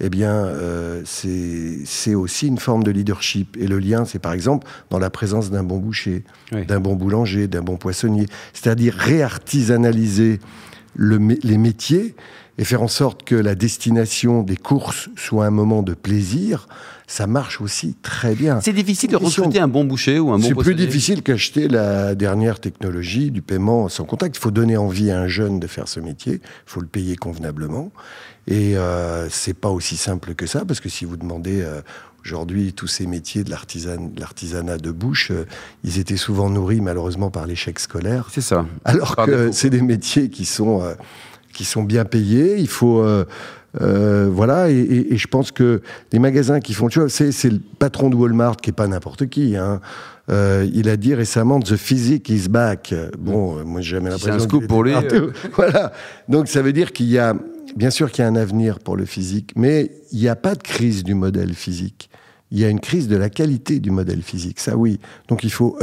eh 0.00 0.10
bien, 0.10 0.32
euh, 0.32 1.02
c'est 1.04 2.14
aussi 2.14 2.46
une 2.46 2.58
forme 2.58 2.84
de 2.84 2.90
leadership. 2.90 3.56
Et 3.58 3.66
le 3.66 3.78
lien, 3.78 4.04
c'est 4.04 4.18
par 4.18 4.32
exemple 4.32 4.66
dans 4.90 4.98
la 4.98 5.10
présence 5.10 5.50
d'un 5.50 5.64
bon 5.64 5.78
boucher, 5.78 6.24
d'un 6.52 6.80
bon 6.80 6.94
boulanger, 6.94 7.48
d'un 7.48 7.62
bon 7.62 7.76
poissonnier. 7.76 8.26
C'est-à-dire 8.52 8.94
réartisanaliser 8.94 10.38
le, 10.94 11.18
les 11.42 11.58
métiers 11.58 12.14
et 12.58 12.64
faire 12.64 12.82
en 12.82 12.88
sorte 12.88 13.24
que 13.24 13.34
la 13.34 13.54
destination 13.54 14.42
des 14.42 14.56
courses 14.56 15.08
soit 15.16 15.46
un 15.46 15.50
moment 15.50 15.82
de 15.82 15.94
plaisir 15.94 16.66
ça 17.08 17.26
marche 17.26 17.60
aussi 17.62 17.96
très 18.02 18.34
bien. 18.34 18.60
C'est 18.60 18.74
difficile 18.74 19.10
de 19.10 19.16
recruter 19.16 19.58
un 19.58 19.66
bon 19.66 19.84
boucher 19.84 20.18
ou 20.18 20.30
un 20.30 20.38
bon 20.38 20.46
C'est 20.46 20.54
plus 20.54 20.74
difficile 20.74 21.22
qu'acheter 21.22 21.66
la 21.66 22.14
dernière 22.14 22.60
technologie 22.60 23.30
du 23.30 23.40
paiement 23.40 23.88
sans 23.88 24.04
contact. 24.04 24.36
Il 24.36 24.40
faut 24.40 24.50
donner 24.50 24.76
envie 24.76 25.10
à 25.10 25.18
un 25.18 25.26
jeune 25.26 25.58
de 25.58 25.66
faire 25.66 25.88
ce 25.88 26.00
métier. 26.00 26.34
Il 26.34 26.40
faut 26.66 26.80
le 26.80 26.86
payer 26.86 27.16
convenablement. 27.16 27.90
Et 28.46 28.76
euh, 28.76 29.28
c'est 29.30 29.54
pas 29.54 29.70
aussi 29.70 29.96
simple 29.96 30.34
que 30.34 30.46
ça, 30.46 30.66
parce 30.66 30.80
que 30.80 30.90
si 30.90 31.06
vous 31.06 31.16
demandez 31.16 31.62
euh, 31.62 31.80
aujourd'hui 32.24 32.74
tous 32.74 32.86
ces 32.86 33.06
métiers 33.06 33.42
de 33.42 33.50
l'artisanat 33.50 34.76
de 34.76 34.90
bouche, 34.90 35.30
euh, 35.30 35.46
ils 35.84 35.98
étaient 35.98 36.16
souvent 36.18 36.50
nourris 36.50 36.82
malheureusement 36.82 37.30
par 37.30 37.46
l'échec 37.46 37.78
scolaire. 37.78 38.28
C'est 38.30 38.42
ça. 38.42 38.66
Alors 38.84 39.16
que 39.16 39.50
c'est 39.50 39.70
des 39.70 39.82
métiers 39.82 40.28
qui 40.28 40.44
sont 40.44 40.82
euh, 40.82 40.94
qui 41.58 41.64
sont 41.64 41.82
bien 41.82 42.04
payés. 42.04 42.56
Il 42.58 42.68
faut 42.68 43.02
euh, 43.80 44.30
voilà, 44.32 44.70
et, 44.70 45.16
je 45.16 45.26
pense 45.26 45.52
que 45.52 45.82
les 46.12 46.18
magasins 46.18 46.60
qui 46.60 46.72
font, 46.72 46.88
tu 46.88 47.00
vois, 47.00 47.08
c'est, 47.08 47.50
le 47.50 47.60
patron 47.78 48.08
de 48.08 48.16
Walmart 48.16 48.56
qui 48.56 48.70
est 48.70 48.72
pas 48.72 48.86
n'importe 48.86 49.26
qui. 49.26 49.56
Hein. 49.56 49.80
Euh, 50.30 50.68
il 50.74 50.88
a 50.88 50.96
dit 50.96 51.14
récemment 51.14 51.60
The 51.60 51.76
physique 51.76 52.28
is 52.28 52.48
back. 52.48 52.94
Bon, 53.18 53.58
euh, 53.58 53.64
moi 53.64 53.80
j'ai 53.80 53.96
jamais 53.96 54.10
l'impression. 54.10 54.38
C'est 54.38 54.44
un 54.44 54.48
scoop 54.48 54.66
pour 54.66 54.82
lui. 54.82 54.94
voilà. 55.54 55.92
Donc 56.28 56.48
ça 56.48 56.62
veut 56.62 56.72
dire 56.72 56.92
qu'il 56.92 57.06
y 57.06 57.18
a, 57.18 57.34
bien 57.76 57.90
sûr 57.90 58.10
qu'il 58.10 58.22
y 58.22 58.26
a 58.26 58.30
un 58.30 58.36
avenir 58.36 58.78
pour 58.78 58.96
le 58.96 59.04
physique, 59.04 59.52
mais 59.56 59.90
il 60.12 60.18
n'y 60.18 60.28
a 60.28 60.36
pas 60.36 60.54
de 60.54 60.62
crise 60.62 61.04
du 61.04 61.14
modèle 61.14 61.54
physique. 61.54 62.10
Il 62.50 62.58
y 62.58 62.64
a 62.64 62.68
une 62.68 62.80
crise 62.80 63.08
de 63.08 63.16
la 63.16 63.28
qualité 63.28 63.78
du 63.78 63.90
modèle 63.90 64.22
physique. 64.22 64.60
Ça 64.60 64.76
oui. 64.76 64.98
Donc 65.28 65.44
il 65.44 65.50
faut 65.50 65.78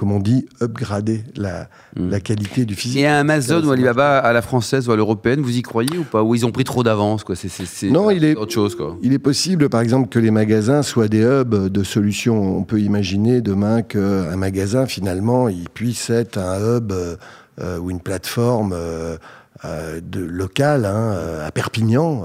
comme 0.00 0.12
on 0.12 0.18
dit, 0.18 0.46
upgrader 0.62 1.24
la, 1.36 1.68
Mm. 1.94 2.08
la 2.08 2.20
qualité 2.20 2.64
du 2.64 2.74
physique. 2.74 3.00
Et 3.00 3.06
à 3.06 3.18
Amazon 3.18 3.62
ou 3.64 3.70
Alibaba 3.70 4.16
à 4.18 4.32
la 4.32 4.40
française 4.40 4.88
ou 4.88 4.92
à 4.92 4.96
l'européenne, 4.96 5.40
vous 5.42 5.58
y 5.58 5.60
croyez 5.60 5.98
ou 5.98 6.04
pas? 6.04 6.22
Ou 6.22 6.34
ils 6.34 6.46
ont 6.46 6.52
pris 6.52 6.64
trop 6.64 6.82
d'avance 6.82 7.22
quoi? 7.22 7.34
C'est 7.36 7.90
Non, 7.90 8.10
il 8.10 8.24
est- 8.24 8.34
autre 8.34 8.52
chose 8.52 8.74
quoi. 8.76 8.96
Il 9.02 9.12
est 9.12 9.18
possible, 9.18 9.68
par 9.68 9.82
exemple, 9.82 10.08
que 10.08 10.18
les 10.18 10.30
magasins 10.30 10.82
soient 10.82 11.08
des 11.08 11.20
hubs 11.22 11.68
de 11.68 11.82
solutions. 11.84 12.56
On 12.56 12.62
peut 12.64 12.80
imaginer 12.80 13.42
demain 13.42 13.82
qu'un 13.82 14.34
magasin, 14.36 14.86
finalement, 14.86 15.50
il 15.50 15.68
puisse 15.68 16.08
être 16.08 16.38
un 16.38 16.78
hub 16.78 16.92
euh, 16.92 17.78
ou 17.78 17.90
une 17.90 18.00
plateforme 18.00 18.72
euh, 18.74 19.18
euh, 19.66 20.00
de, 20.02 20.20
locale 20.20 20.86
hein, 20.86 21.14
à 21.46 21.50
Perpignan. 21.50 22.24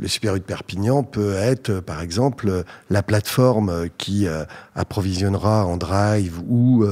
Le 0.00 0.08
Super 0.08 0.34
U 0.34 0.38
de 0.38 0.44
Perpignan 0.44 1.02
peut 1.02 1.34
être, 1.34 1.70
euh, 1.70 1.80
par 1.82 2.00
exemple, 2.00 2.48
euh, 2.48 2.62
la 2.88 3.02
plateforme 3.02 3.68
euh, 3.68 3.86
qui 3.98 4.26
approvisionnera 4.74 5.66
en 5.66 5.76
drive 5.76 6.40
ou 6.48 6.84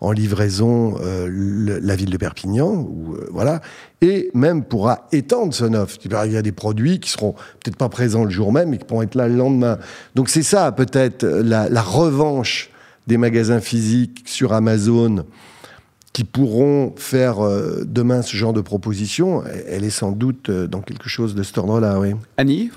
en 0.00 0.12
livraison 0.12 0.96
la 0.98 1.96
ville 1.96 2.10
de 2.10 2.16
Perpignan. 2.16 2.72
Ou, 2.72 3.16
voilà. 3.30 3.60
Et 4.00 4.30
même 4.34 4.64
pourra 4.64 5.06
étendre 5.12 5.52
son 5.52 5.74
offre. 5.74 5.98
Il 6.04 6.32
y 6.32 6.36
a 6.36 6.42
des 6.42 6.52
produits 6.52 7.00
qui 7.00 7.10
seront 7.10 7.32
peut-être 7.32 7.76
pas 7.76 7.88
présents 7.88 8.24
le 8.24 8.30
jour 8.30 8.52
même, 8.52 8.70
mais 8.70 8.78
qui 8.78 8.84
pourront 8.84 9.02
être 9.02 9.14
là 9.14 9.28
le 9.28 9.36
lendemain. 9.36 9.78
Donc 10.14 10.28
c'est 10.28 10.42
ça, 10.42 10.72
peut-être, 10.72 11.24
la, 11.24 11.68
la 11.68 11.82
revanche 11.82 12.70
des 13.06 13.18
magasins 13.18 13.60
physiques 13.60 14.22
sur 14.26 14.52
Amazon 14.52 15.24
qui 16.14 16.24
pourront 16.24 16.94
faire 16.96 17.44
euh, 17.44 17.84
demain 17.84 18.22
ce 18.22 18.36
genre 18.36 18.54
de 18.54 18.62
proposition, 18.62 19.44
elle 19.68 19.84
est 19.84 19.90
sans 19.90 20.12
doute 20.12 20.48
euh, 20.48 20.66
dans 20.66 20.80
quelque 20.80 21.08
chose 21.10 21.34
de 21.34 21.42
cet 21.42 21.58
ordre-là, 21.58 21.98
oui. 21.98 22.14
Annie? 22.38 22.70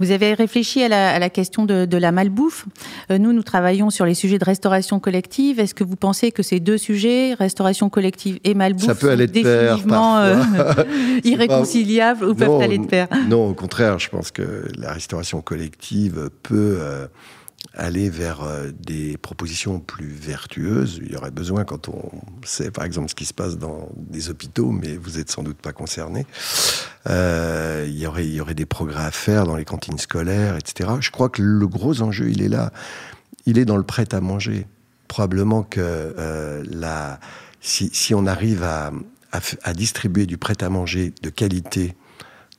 Vous 0.00 0.12
avez 0.12 0.32
réfléchi 0.32 0.82
à 0.82 0.88
la, 0.88 1.10
à 1.10 1.18
la 1.18 1.28
question 1.28 1.66
de, 1.66 1.84
de 1.84 1.96
la 1.98 2.10
malbouffe. 2.10 2.64
Euh, 3.10 3.18
nous, 3.18 3.34
nous 3.34 3.42
travaillons 3.42 3.90
sur 3.90 4.06
les 4.06 4.14
sujets 4.14 4.38
de 4.38 4.44
restauration 4.44 4.98
collective. 4.98 5.60
Est-ce 5.60 5.74
que 5.74 5.84
vous 5.84 5.94
pensez 5.94 6.32
que 6.32 6.42
ces 6.42 6.58
deux 6.58 6.78
sujets, 6.78 7.34
restauration 7.34 7.90
collective 7.90 8.40
et 8.44 8.54
malbouffe, 8.54 8.86
Ça 8.86 8.94
peut 8.94 9.08
sont 9.08 9.12
aller 9.12 9.26
de 9.26 9.32
pair, 9.42 9.76
définitivement 9.76 10.18
euh, 10.18 10.36
parfois. 10.56 10.84
irréconciliables 11.24 12.24
ou 12.24 12.34
peuvent 12.34 12.48
Non, 12.48 12.60
aller 12.60 12.78
de 12.78 12.86
pair? 12.86 13.08
Non, 13.28 13.50
au 13.50 13.54
contraire, 13.54 13.98
je 13.98 14.08
pense 14.08 14.30
que 14.30 14.64
la 14.78 14.94
restauration 14.94 15.42
collective 15.42 16.30
peut 16.42 16.78
euh, 16.80 17.06
aller 17.74 18.10
vers 18.10 18.42
euh, 18.42 18.70
des 18.78 19.16
propositions 19.16 19.78
plus 19.78 20.08
vertueuses. 20.08 21.00
Il 21.04 21.12
y 21.12 21.16
aurait 21.16 21.30
besoin, 21.30 21.64
quand 21.64 21.88
on 21.88 22.10
sait 22.44 22.70
par 22.70 22.84
exemple 22.84 23.08
ce 23.10 23.14
qui 23.14 23.24
se 23.24 23.34
passe 23.34 23.58
dans 23.58 23.88
des 23.96 24.28
hôpitaux, 24.28 24.70
mais 24.70 24.96
vous 24.96 25.18
êtes 25.18 25.30
sans 25.30 25.42
doute 25.42 25.58
pas 25.58 25.72
concerné, 25.72 26.26
euh, 27.08 27.86
il, 27.88 27.98
y 27.98 28.06
aurait, 28.06 28.54
des 28.54 28.66
progrès 28.66 29.04
à 29.04 29.10
faire 29.10 29.44
dans 29.44 29.56
les 29.56 29.64
cantines 29.64 29.98
scolaires, 29.98 30.56
etc. 30.56 30.90
Je 31.00 31.10
crois 31.10 31.28
que 31.28 31.42
le 31.42 31.66
gros 31.66 32.02
enjeu, 32.02 32.30
il 32.30 32.42
est 32.42 32.48
là. 32.48 32.72
Il 33.46 33.58
est 33.58 33.64
dans 33.64 33.76
le 33.76 33.84
prêt 33.84 34.12
à 34.12 34.20
manger. 34.20 34.66
Probablement 35.08 35.62
que 35.62 35.80
euh, 35.80 36.62
la, 36.68 37.18
si, 37.60 38.14
on 38.14 38.26
arrive 38.26 38.62
à 38.62 38.92
distribuer 39.74 40.26
du 40.26 40.38
prêt 40.38 40.62
à 40.62 40.68
manger 40.68 41.12
de 41.22 41.30
qualité 41.30 41.94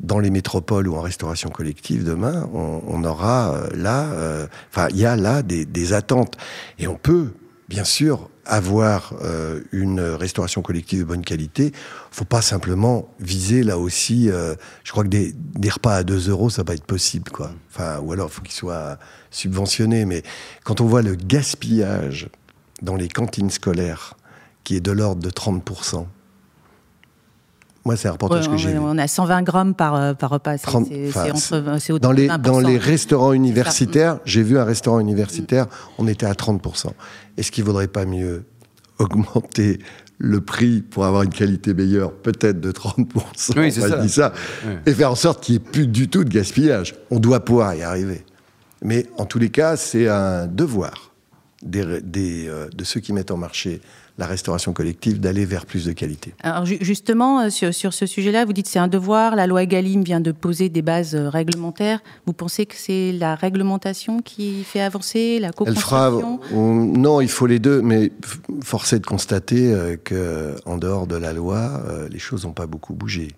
dans 0.02 0.20
les 0.20 0.30
métropoles 0.30 0.88
ou 0.88 0.96
en 0.96 1.02
restauration 1.02 1.50
collective 1.50 2.04
demain, 2.04 2.50
on, 2.54 3.04
aura 3.04 3.54
euh, 3.54 3.70
là, 3.76 4.06
euh, 4.14 4.48
enfin, 4.70 4.88
il 4.90 4.98
y 4.98 5.06
a 5.06 5.16
là 5.16 5.42
des, 5.44 5.94
attentes. 5.94 6.38
Et 6.80 6.88
on 6.88 6.96
peut, 6.96 7.32
bien 7.70 7.84
sûr, 7.84 8.30
avoir 8.46 9.14
euh, 9.22 9.62
une 9.72 10.02
restauration 10.02 10.62
collective 10.62 11.00
de 11.00 11.04
bonne 11.06 11.24
qualité. 11.24 11.72
faut 12.12 12.26
pas 12.26 12.42
simplement 12.42 13.14
viser 13.20 13.64
là 13.64 13.78
aussi, 13.78 14.28
je 14.28 14.92
crois 14.92 15.04
que 15.04 15.10
des, 15.10 15.34
repas 15.70 15.96
à 15.96 16.04
2 16.04 16.30
euros, 16.30 16.50
ça 16.50 16.64
va 16.64 16.74
être 16.74 16.86
possible, 16.86 17.32
quoi. 17.32 17.52
Enfin, 17.70 18.00
ou 18.00 18.12
alors, 18.12 18.30
il 18.30 18.34
faut 18.34 18.42
qu'ils 18.42 18.56
soient 18.56 18.98
subventionnés. 19.30 20.06
Mais 20.06 20.24
quand 20.64 20.82
on 20.82 20.86
voit 20.86 21.04
le 21.04 21.16
gaspillage 21.16 22.30
dans 22.82 22.96
les 22.96 23.08
cantines 23.08 23.52
scolaires, 23.52 24.16
qui 24.64 24.76
est 24.76 24.82
de 24.82 24.92
l'ordre 24.92 25.22
de 25.22 25.30
30%, 25.30 26.06
moi, 27.86 27.96
c'est 27.96 28.08
un 28.08 28.12
reportage 28.12 28.48
Ouais, 28.48 28.54
que 28.54 28.58
j'ai 28.62 28.78
on, 28.78 28.98
a 28.98 29.08
120 29.08 29.42
grammes 29.44 29.74
par, 29.74 29.96
euh, 29.96 30.14
par 30.14 30.30
repas. 30.30 30.58
C'est 30.58 30.68
30, 30.68 30.88
c'est- 30.88 31.10
enfin, 31.10 31.98
Dans 32.00 32.12
de 32.12 32.16
les, 32.16 32.28
20%. 32.28 32.38
dans 32.42 32.60
les 32.60 32.78
restaurants 32.78 33.34
universitaires, 33.34 34.20
j'ai 34.26 34.44
vu 34.44 34.58
un 34.60 34.64
restaurant 34.64 35.00
universitaire, 35.00 35.66
on 35.98 36.08
était 36.08 36.26
à 36.28 36.34
30%. 36.36 36.94
Est-ce 37.38 37.52
qu'il 37.52 37.64
ne 37.64 37.68
vaudrait 37.68 37.88
pas 37.88 38.06
mieux 38.06 38.44
augmenter 39.00 39.80
le 40.20 40.42
prix 40.42 40.82
pour 40.82 41.06
avoir 41.06 41.24
une 41.24 41.32
qualité 41.32 41.74
meilleure, 41.74 42.12
peut-être 42.14 42.60
de 42.60 42.72
30%, 42.72 43.54
Oui, 43.58 43.72
c'est 43.72 43.84
on 43.84 43.90
ça. 43.90 43.98
dit 43.98 44.10
ça, 44.10 44.34
Ouais. 44.66 44.78
et 44.86 44.94
faire 44.94 45.12
en 45.12 45.16
sorte 45.16 45.44
qu'il 45.44 45.56
n'y 45.56 45.62
ait 45.62 45.72
plus 45.72 45.88
du 45.88 46.08
tout 46.10 46.24
de 46.24 46.30
gaspillage? 46.30 46.94
On 47.10 47.20
doit 47.20 47.40
pouvoir 47.44 47.74
y 47.74 47.82
arriver. 47.82 48.24
Mais 48.84 49.08
en 49.18 49.26
tous 49.26 49.40
les 49.40 49.50
cas, 49.50 49.76
c'est 49.78 50.08
un 50.08 50.46
devoir 50.46 51.12
des, 51.64 52.02
des, 52.02 52.48
euh, 52.48 52.68
de 52.76 52.84
ceux 52.84 53.00
qui 53.00 53.14
mettent 53.14 53.32
en 53.32 53.38
marché 53.38 53.82
la 54.18 54.26
restauration 54.28 54.74
collective 54.74 55.20
d'aller 55.20 55.46
vers 55.46 55.66
plus 55.66 55.86
de 55.86 55.94
qualité. 55.94 56.34
Alors 56.44 56.66
ju- 56.66 56.78
justement, 56.82 57.42
euh, 57.42 57.50
sur, 57.50 57.74
sur 57.74 57.94
ce 57.94 58.06
sujet-là, 58.06 58.46
vous 58.46 58.54
dites 58.54 58.68
c'est 58.68 58.78
un 58.80 58.88
devoir. 58.88 59.36
La 59.36 59.48
loi 59.48 59.64
Egalim 59.64 60.04
vient 60.04 60.20
de 60.20 60.32
poser 60.32 60.70
des 60.70 60.82
bases 60.82 61.16
euh, 61.16 61.30
réglementaires. 61.30 62.00
Vous 62.26 62.34
pensez 62.34 62.66
que 62.66 62.76
c'est 62.76 63.12
la 63.14 63.36
réglementation 63.36 64.22
qui 64.22 64.64
fait 64.64 64.82
avancer, 64.82 65.40
la 65.40 65.52
Elle 65.66 65.78
fera. 65.78 66.12
on- 66.54 66.74
non, 66.76 67.22
il 67.22 67.30
faut 67.30 67.48
les 67.48 67.60
deux, 67.60 67.82
mais 67.82 68.12
force 68.64 68.94
est 68.94 69.00
de 69.00 69.06
constater 69.08 69.74
euh, 69.74 69.96
que 69.96 70.56
en 70.66 70.78
dehors 70.78 71.08
de 71.08 71.16
la 71.16 71.34
loi, 71.34 71.82
euh, 71.88 72.08
les 72.10 72.20
choses 72.20 72.46
n'ont 72.46 72.54
pas 72.54 72.68
beaucoup 72.68 72.94
bougé. 72.94 73.30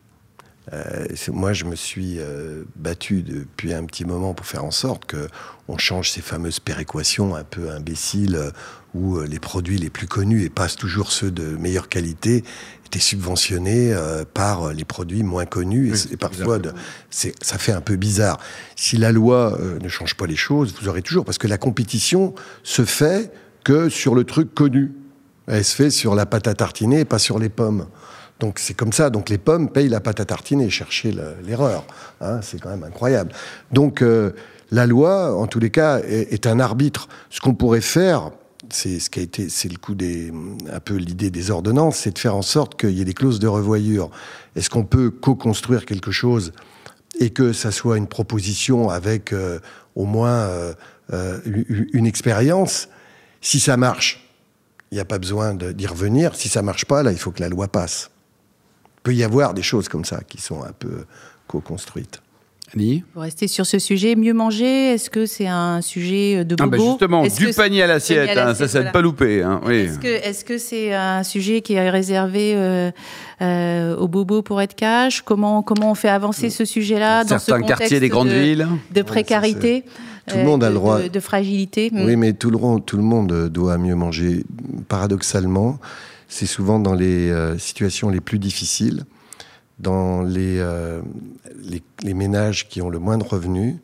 Euh, 0.71 1.05
moi, 1.27 1.51
je 1.53 1.65
me 1.65 1.75
suis 1.75 2.19
euh, 2.19 2.63
battu 2.77 3.21
depuis 3.21 3.73
un 3.73 3.83
petit 3.85 4.05
moment 4.05 4.33
pour 4.33 4.45
faire 4.45 4.63
en 4.63 4.71
sorte 4.71 5.05
que 5.05 5.27
on 5.67 5.77
change 5.77 6.09
ces 6.11 6.21
fameuses 6.21 6.59
péréquations 6.61 7.35
un 7.35 7.43
peu 7.43 7.69
imbéciles 7.69 8.39
où 8.93 9.17
euh, 9.17 9.25
les 9.27 9.39
produits 9.39 9.77
les 9.77 9.89
plus 9.89 10.07
connus 10.07 10.43
et 10.43 10.49
passent 10.49 10.75
toujours 10.75 11.11
ceux 11.11 11.31
de 11.31 11.43
meilleure 11.57 11.89
qualité 11.89 12.43
étaient 12.85 12.99
subventionnés 12.99 13.91
euh, 13.93 14.23
par 14.31 14.63
euh, 14.69 14.73
les 14.73 14.85
produits 14.85 15.23
moins 15.23 15.45
connus 15.45 15.89
et, 15.89 16.09
Oui, 16.11 16.17
parfois 16.17 16.59
de- 16.59 16.73
ça 17.09 17.57
fait 17.57 17.71
un 17.71 17.81
peu 17.81 17.95
bizarre. 17.95 18.39
Si 18.75 18.97
la 18.97 19.11
loi 19.11 19.57
euh, 19.59 19.79
ne 19.79 19.89
change 19.89 20.15
pas 20.15 20.27
les 20.27 20.35
choses, 20.35 20.75
vous 20.79 20.87
aurez 20.87 21.01
toujours 21.01 21.25
parce 21.25 21.37
que 21.37 21.47
la 21.47 21.57
compétition 21.57 22.35
se 22.63 22.85
fait 22.85 23.31
que 23.63 23.89
sur 23.89 24.13
le 24.15 24.23
truc 24.25 24.53
connu. 24.53 24.91
Elle 25.47 25.63
se 25.65 25.75
fait 25.75 25.89
sur 25.89 26.15
la 26.15 26.25
pâte 26.25 26.47
à 26.47 26.53
tartiner 26.53 27.01
et 27.01 27.05
pas 27.05 27.19
sur 27.19 27.39
les 27.39 27.49
pommes. 27.49 27.87
Donc 28.39 28.59
c'est 28.59 28.73
comme 28.73 28.93
ça. 28.93 29.09
Donc 29.09 29.29
les 29.29 29.37
pommes 29.37 29.69
payent 29.69 29.89
la 29.89 29.99
pâte 29.99 30.19
à 30.19 30.25
tartiner. 30.25 30.69
Cherchez 30.69 31.11
le- 31.11 31.35
l'erreur. 31.45 31.85
Hein, 32.21 32.39
c'est 32.41 32.59
quand 32.61 32.69
même 32.69 32.83
incroyable. 32.83 33.31
Donc 33.71 34.01
euh, 34.01 34.31
la 34.71 34.85
loi, 34.85 35.35
en 35.35 35.47
tous 35.47 35.59
les 35.59 35.69
cas, 35.69 35.99
est, 35.99 36.31
est 36.33 36.47
un 36.47 36.59
arbitre. 36.59 37.07
Ce 37.29 37.39
qu'on 37.41 37.53
pourrait 37.55 37.81
faire, 37.81 38.31
c'est 38.73 38.99
ce 38.99 39.09
qui 39.09 39.19
a 39.19 39.23
été, 39.23 39.49
c'est 39.49 39.69
le 39.69 39.77
coup 39.77 39.95
des, 39.95 40.33
un 40.71 40.79
peu 40.79 40.95
l'idée 40.95 41.29
des 41.29 41.51
ordonnances, 41.51 41.97
c'est 41.97 42.11
de 42.11 42.19
faire 42.19 42.35
en 42.35 42.41
sorte 42.41 42.79
qu'il 42.79 42.91
y 42.91 43.01
ait 43.01 43.05
des 43.05 43.13
clauses 43.13 43.39
de 43.39 43.47
revoyure. 43.47 44.09
Est-ce 44.55 44.69
qu'on 44.69 44.85
peut 44.85 45.11
co-construire 45.11 45.85
quelque 45.85 46.11
chose 46.11 46.51
et 47.19 47.29
que 47.29 47.53
ça 47.53 47.71
soit 47.71 47.97
une 47.97 48.07
proposition 48.07 48.89
avec 48.89 49.33
euh, 49.33 49.59
au 49.95 50.05
moins 50.05 50.29
euh, 50.29 50.73
euh, 51.13 51.39
une- 51.93 52.07
expérience? 52.07 52.89
Si 53.41 53.59
ça 53.59 53.77
marche, 53.77 54.27
il 54.91 54.95
n'y 54.95 55.01
a 55.01 55.05
pas 55.05 55.19
besoin 55.19 55.53
d'y 55.53 55.85
revenir. 55.85 56.35
Si 56.35 56.49
ça 56.49 56.63
marche 56.63 56.85
pas, 56.85 57.03
là, 57.03 57.11
il 57.11 57.19
faut 57.19 57.31
que 57.31 57.41
la 57.41 57.49
loi 57.49 57.67
passe. 57.67 58.09
Il 58.97 59.01
peut 59.03 59.13
y 59.13 59.23
avoir 59.23 59.53
des 59.53 59.61
choses 59.63 59.87
comme 59.87 60.05
ça 60.05 60.21
qui 60.27 60.41
sont 60.41 60.63
un 60.63 60.71
peu 60.71 61.05
co-construites. 61.47 62.22
Annie 62.75 63.03
Pour 63.13 63.21
rester 63.21 63.47
sur 63.47 63.65
ce 63.65 63.77
sujet, 63.79 64.15
mieux 64.15 64.33
manger, 64.33 64.93
est-ce 64.93 65.09
que 65.09 65.25
c'est 65.25 65.47
un 65.47 65.81
sujet 65.81 66.43
de 66.45 66.55
Ah 66.59 66.65
bobo 66.65 66.77
bah 66.77 66.83
justement, 66.91 67.23
Est-ce 67.23 67.37
du 67.37 67.53
panier 67.53 67.83
à 67.83 67.87
l'assiette, 67.87 68.37
hein, 68.37 68.53
ça, 68.55 68.65
ne 68.65 68.69
voilà. 68.69 68.91
pas 68.91 69.01
louper. 69.01 69.43
Hein, 69.43 69.61
oui. 69.65 69.87
Est-ce 70.03 70.43
que 70.43 70.57
c'est 70.57 70.93
un 70.93 71.23
sujet 71.23 71.61
qui 71.61 71.73
est 71.73 71.89
réservé 71.89 72.53
euh, 72.55 72.91
euh, 73.41 73.95
aux 73.97 74.07
bobos 74.07 74.41
pour 74.41 74.61
être 74.61 74.75
cash? 74.75 75.21
Comment 75.21 75.61
comment 75.61 75.91
on 75.91 75.95
fait 75.95 76.09
avancer 76.09 76.49
ce 76.49 76.65
sujet-là 76.65 77.23
dans 77.23 77.37
ce 77.39 77.45
Certains 77.45 77.61
contexte 77.61 77.79
quartiers 77.81 77.99
des 77.99 78.09
grandes 78.09 78.29
de, 78.29 78.33
villes. 78.33 78.67
de 78.91 79.01
précarité 79.01 79.83
Tout 80.27 80.37
le 80.37 80.43
monde 80.43 80.63
a 80.63 80.69
le 80.69 80.73
de- 80.75 80.79
droit. 80.79 81.01
de, 81.01 81.07
de 81.09 81.19
fragilité 81.19 81.89
Mm. 81.91 82.05
Oui, 82.05 82.15
mais 82.15 82.33
tout 82.33 82.49
le, 82.49 82.57
monde- 82.57 82.85
tout 82.85 82.97
le 82.97 83.03
monde 83.03 83.49
doit 83.49 83.77
mieux 83.77 83.95
manger. 83.95 84.43
Paradoxalement, 84.87 85.79
c'est 86.27 86.45
souvent 86.45 86.79
dans 86.79 86.93
les 86.95 87.29
euh, 87.29 87.57
situations 87.57 88.09
les 88.09 88.21
plus 88.21 88.39
difficiles, 88.39 89.03
dans 89.83 90.23
les, 90.23 90.57
euh, 90.59 91.01
les, 91.61 91.83
les 92.01 92.13
ménages 92.13 92.67
qui 92.69 92.81
ont 92.81 92.89
le 92.89 92.99
moins 92.99 93.17
de 93.17 93.23
revenus. 93.23 93.75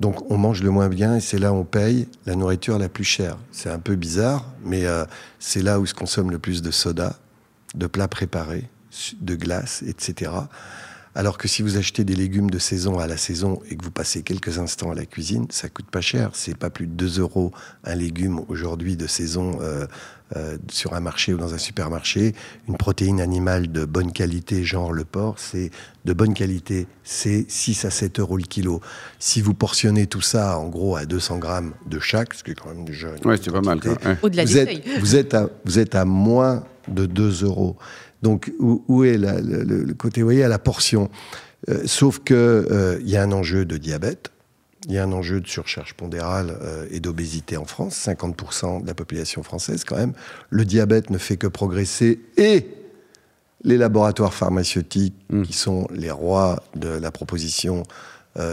Donc 0.00 0.30
on 0.30 0.38
mange 0.38 0.62
le 0.62 0.70
moins 0.70 0.88
bien 0.88 1.16
et 1.16 1.20
c'est 1.20 1.38
là 1.38 1.52
où 1.52 1.56
on 1.56 1.64
paye 1.64 2.08
la 2.24 2.34
nourriture 2.34 2.78
la 2.78 2.88
plus 2.88 3.04
chère. 3.04 3.36
C'est 3.52 3.70
un 3.70 3.78
peu 3.78 3.96
bizarre, 3.96 4.46
mais 4.64 4.86
euh, 4.86 5.04
c'est 5.38 5.62
là 5.62 5.78
où 5.78 5.86
se 5.86 5.94
consomme 5.94 6.30
le 6.30 6.38
plus 6.38 6.62
de 6.62 6.70
soda, 6.70 7.16
de 7.74 7.86
plats 7.86 8.08
préparés, 8.08 8.68
de 9.20 9.36
glace, 9.36 9.84
etc. 9.86 10.32
Alors 11.14 11.38
que 11.38 11.48
si 11.48 11.62
vous 11.62 11.76
achetez 11.76 12.04
des 12.04 12.14
légumes 12.14 12.50
de 12.50 12.58
saison 12.58 13.00
à 13.00 13.06
la 13.08 13.16
saison 13.16 13.60
et 13.68 13.76
que 13.76 13.84
vous 13.84 13.90
passez 13.90 14.22
quelques 14.22 14.58
instants 14.58 14.92
à 14.92 14.94
la 14.94 15.06
cuisine, 15.06 15.46
ça 15.50 15.68
coûte 15.68 15.90
pas 15.90 16.00
cher. 16.00 16.30
C'est 16.34 16.56
pas 16.56 16.70
plus 16.70 16.86
de 16.86 16.92
2 16.92 17.20
euros 17.20 17.52
un 17.82 17.96
légume 17.96 18.40
aujourd'hui 18.48 18.96
de 18.96 19.08
saison 19.08 19.58
euh, 19.60 19.86
euh, 20.36 20.56
sur 20.70 20.94
un 20.94 21.00
marché 21.00 21.34
ou 21.34 21.36
dans 21.36 21.52
un 21.52 21.58
supermarché. 21.58 22.36
Une 22.68 22.76
protéine 22.76 23.20
animale 23.20 23.72
de 23.72 23.84
bonne 23.84 24.12
qualité, 24.12 24.62
genre 24.62 24.92
le 24.92 25.04
porc, 25.04 25.34
c'est 25.38 25.72
de 26.04 26.12
bonne 26.12 26.32
qualité, 26.32 26.86
c'est 27.02 27.44
6 27.50 27.84
à 27.86 27.90
7 27.90 28.20
euros 28.20 28.36
le 28.36 28.44
kilo. 28.44 28.80
Si 29.18 29.40
vous 29.40 29.54
portionnez 29.54 30.06
tout 30.06 30.20
ça 30.20 30.58
en 30.58 30.68
gros 30.68 30.94
à 30.94 31.06
200 31.06 31.38
grammes 31.38 31.72
de 31.86 31.98
chaque, 31.98 32.34
ce 32.34 32.44
qui 32.44 32.52
est 32.52 32.54
quand 32.54 32.68
même 32.68 32.84
déjà. 32.84 33.08
Ouais, 33.24 33.36
c'est 33.42 33.50
pas 33.50 33.60
mal. 33.60 33.80
Au-delà 34.22 34.44
vous, 34.44 34.58
êtes, 34.58 34.86
vous, 35.00 35.16
êtes 35.16 35.34
à, 35.34 35.48
vous 35.64 35.80
êtes 35.80 35.96
à 35.96 36.04
moins 36.04 36.62
de 36.86 37.06
2 37.06 37.44
euros. 37.44 37.76
Donc, 38.22 38.52
où, 38.58 39.04
est 39.04 39.16
le, 39.16 39.94
côté, 39.94 40.20
vous 40.20 40.26
voyez, 40.26 40.44
à 40.44 40.48
la 40.48 40.58
portion 40.58 41.10
euh, 41.68 41.82
Sauf 41.86 42.18
qu'il 42.20 42.36
euh, 42.36 42.98
il 43.00 43.08
y 43.08 43.16
a 43.16 43.22
un 43.22 43.32
enjeu 43.32 43.64
de 43.64 43.76
diabète, 43.76 44.30
il 44.88 44.94
y 44.94 44.98
a 44.98 45.04
un 45.04 45.12
enjeu 45.12 45.40
de 45.40 45.48
surcharge 45.48 45.94
pondérale 45.94 46.56
euh, 46.62 46.86
et 46.90 47.00
d'obésité 47.00 47.56
en 47.56 47.64
France, 47.64 47.94
50% 48.06 48.82
de 48.82 48.86
la 48.86 48.94
population 48.94 49.42
française 49.42 49.84
quand 49.84 49.96
même. 49.96 50.12
Le 50.50 50.64
diabète 50.64 51.10
ne 51.10 51.18
fait 51.18 51.36
que 51.36 51.46
progresser 51.46 52.20
et 52.36 52.68
les 53.62 53.76
laboratoires 53.76 54.32
pharmaceutiques, 54.32 55.16
mmh. 55.28 55.42
qui 55.42 55.52
sont 55.52 55.86
les 55.92 56.10
rois 56.10 56.62
de 56.76 56.88
la 56.88 57.10
proposition 57.10 57.82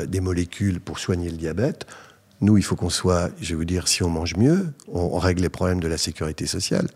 des 0.08 0.22
molécules 0.22 0.82
pour 0.82 0.98
soigner 0.98 1.30
le 1.30 1.38
diabète, 1.38 1.86
nous, 2.42 2.58
il 2.58 2.64
faut 2.64 2.76
qu'on 2.76 2.90
soit, 2.90 3.30
je 3.40 3.50
vais 3.50 3.56
vous 3.56 3.66
dire, 3.66 3.88
si 3.88 4.04
on 4.04 4.10
mange 4.10 4.36
mieux, 4.36 4.74
on 4.92 5.18
règle 5.18 5.44
les 5.44 5.50
problèmes 5.50 5.80
de 5.80 5.88
la 5.88 5.98
sécurité 5.98 6.46
sociale 6.46 6.88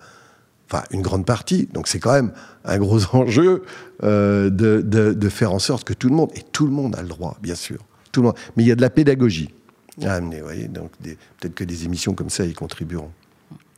enfin 0.72 0.84
une 0.92 1.02
grande 1.02 1.26
partie. 1.26 1.68
Donc 1.74 1.88
c'est 1.88 2.00
quand 2.00 2.14
même 2.14 2.32
un 2.66 2.78
gros 2.78 3.00
enjeu 3.16 3.64
euh, 4.04 4.50
de, 4.50 4.82
de, 4.82 5.30
faire 5.30 5.54
en 5.54 5.60
sorte 5.60 5.84
que 5.84 5.94
tout 5.94 6.10
le 6.10 6.16
monde, 6.16 6.32
et 6.36 6.42
tout 6.42 6.66
le 6.66 6.72
monde 6.72 6.96
a 6.96 7.02
le 7.02 7.08
droit, 7.08 7.38
bien 7.42 7.56
sûr, 7.56 7.80
tout 8.12 8.22
le 8.22 8.28
monde, 8.28 8.38
mais 8.56 8.64
il 8.64 8.68
y 8.68 8.72
a 8.72 8.76
de 8.76 8.82
la 8.82 8.90
pédagogie 8.90 9.50
à 10.04 10.14
amener, 10.14 10.38
vous 10.38 10.46
voyez, 10.46 10.68
donc 10.68 10.92
peut-être 11.40 11.54
que 11.54 11.64
des 11.64 11.86
émissions 11.86 12.14
comme 12.14 12.30
ça 12.30 12.46
y 12.46 12.54
contribueront. 12.54 13.12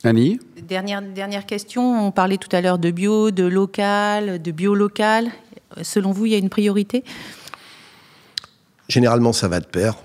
Annie? 0.06 0.40
Dernière, 0.68 1.02
dernière 1.02 1.46
question, 1.46 2.08
on 2.08 2.12
parlait 2.12 2.38
tout 2.38 2.54
à 2.54 2.62
l'heure 2.62 2.78
de 2.78 2.92
bio, 2.92 3.32
de 3.32 3.46
local, 3.46 4.42
de 4.42 4.52
bio-local. 4.52 5.30
Selon 5.82 6.12
vous, 6.12 6.26
il 6.26 6.34
y 6.34 6.36
a 6.36 6.38
une 6.38 6.50
priorité? 6.50 7.04
Généralement, 8.90 9.32
ça 9.32 9.48
va 9.48 9.60
de 9.62 9.66
pair. 9.66 9.96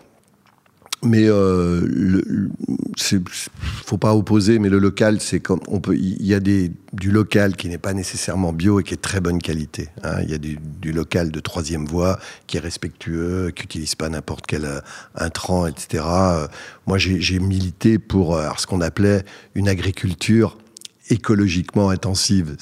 Mais 1.02 1.26
euh, 1.28 1.87
le, 1.88 2.50
faut 2.97 3.99
pas 3.99 4.14
opposer, 4.14 4.59
mais 4.59 4.69
le 4.69 4.78
local, 4.78 5.21
c'est 5.21 5.38
comme 5.38 5.61
on 5.69 5.81
peut. 5.81 5.97
Il 5.97 6.26
y 6.26 6.35
a 6.35 6.40
des, 6.40 6.73
du 6.93 7.12
local 7.12 7.55
qui 7.55 7.69
n'est 7.69 7.78
pas 7.78 7.95
nécessairement 7.95 8.52
bio 8.52 8.81
et 8.81 8.83
qui 8.83 8.95
est 8.95 9.02
très 9.02 9.21
bonne 9.21 9.40
qualité. 9.40 9.88
Hein. 10.02 10.23
Il 10.25 10.31
y 10.31 10.35
a 10.35 10.38
du, 10.38 10.59
du, 10.81 10.93
local 10.93 11.31
de 11.31 11.40
troisième 11.40 11.87
voie 11.87 12.19
qui 12.49 12.57
est 12.57 12.61
respectueux, 12.61 13.52
qui 13.55 13.62
n'utilise 13.62 13.95
pas 13.95 14.09
n'importe 14.09 14.47
quel 14.47 14.64
euh, 14.64 14.81
intrant, 15.14 15.67
etc. 15.67 16.05
Moi, 16.87 16.99
j'ai 16.99 17.38
milité 17.38 17.99
pour 17.99 18.37
euh, 18.37 18.49
ce 18.57 18.67
qu'on 18.67 18.81
appelait 18.81 19.25
une 19.55 19.69
agriculture 19.69 20.59
écologiquement 21.11 21.91
intensive. 21.91 22.57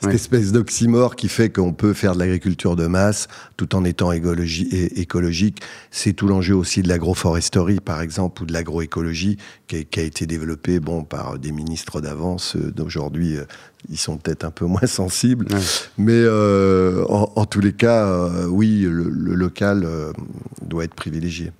Cette 0.00 0.14
espèce, 0.14 0.52
d'oxymore 0.52 1.16
qui 1.16 1.28
fait 1.28 1.50
qu'on 1.50 1.72
peut 1.72 1.92
faire 1.92 2.14
de 2.14 2.18
l'agriculture 2.18 2.76
de 2.76 2.86
masse 2.86 3.28
tout 3.56 3.74
en 3.74 3.84
étant 3.84 4.12
écologique. 4.12 5.62
C'est 5.90 6.12
tout 6.12 6.28
l'enjeu 6.28 6.54
aussi 6.54 6.82
de 6.82 6.88
l'agroforesterie, 6.88 7.80
par 7.80 8.00
exemple, 8.00 8.42
ou 8.42 8.46
de 8.46 8.52
l'agroécologie 8.52 9.36
qui, 9.66 9.84
qui, 9.84 10.00
a 10.00 10.02
été 10.02 10.26
développée 10.26 10.80
bon, 10.80 11.04
par 11.04 11.38
des 11.38 11.52
ministres 11.52 12.00
d'avance. 12.00 12.56
D'aujourd'hui, 12.56 13.36
euh, 13.36 13.44
ils 13.90 13.98
sont 13.98 14.16
peut-être 14.16 14.44
un 14.44 14.50
peu 14.50 14.64
moins 14.66 14.86
sensibles. 14.86 15.46
Mais 15.96 16.12
euh, 16.12 17.04
en, 17.08 17.44
tous 17.44 17.60
les 17.60 17.72
cas, 17.72 18.06
euh, 18.06 18.46
oui, 18.46 18.86
le, 18.88 19.34
local 19.34 19.86
doit 20.62 20.84
être 20.84 20.94
privilégié. 20.94 21.52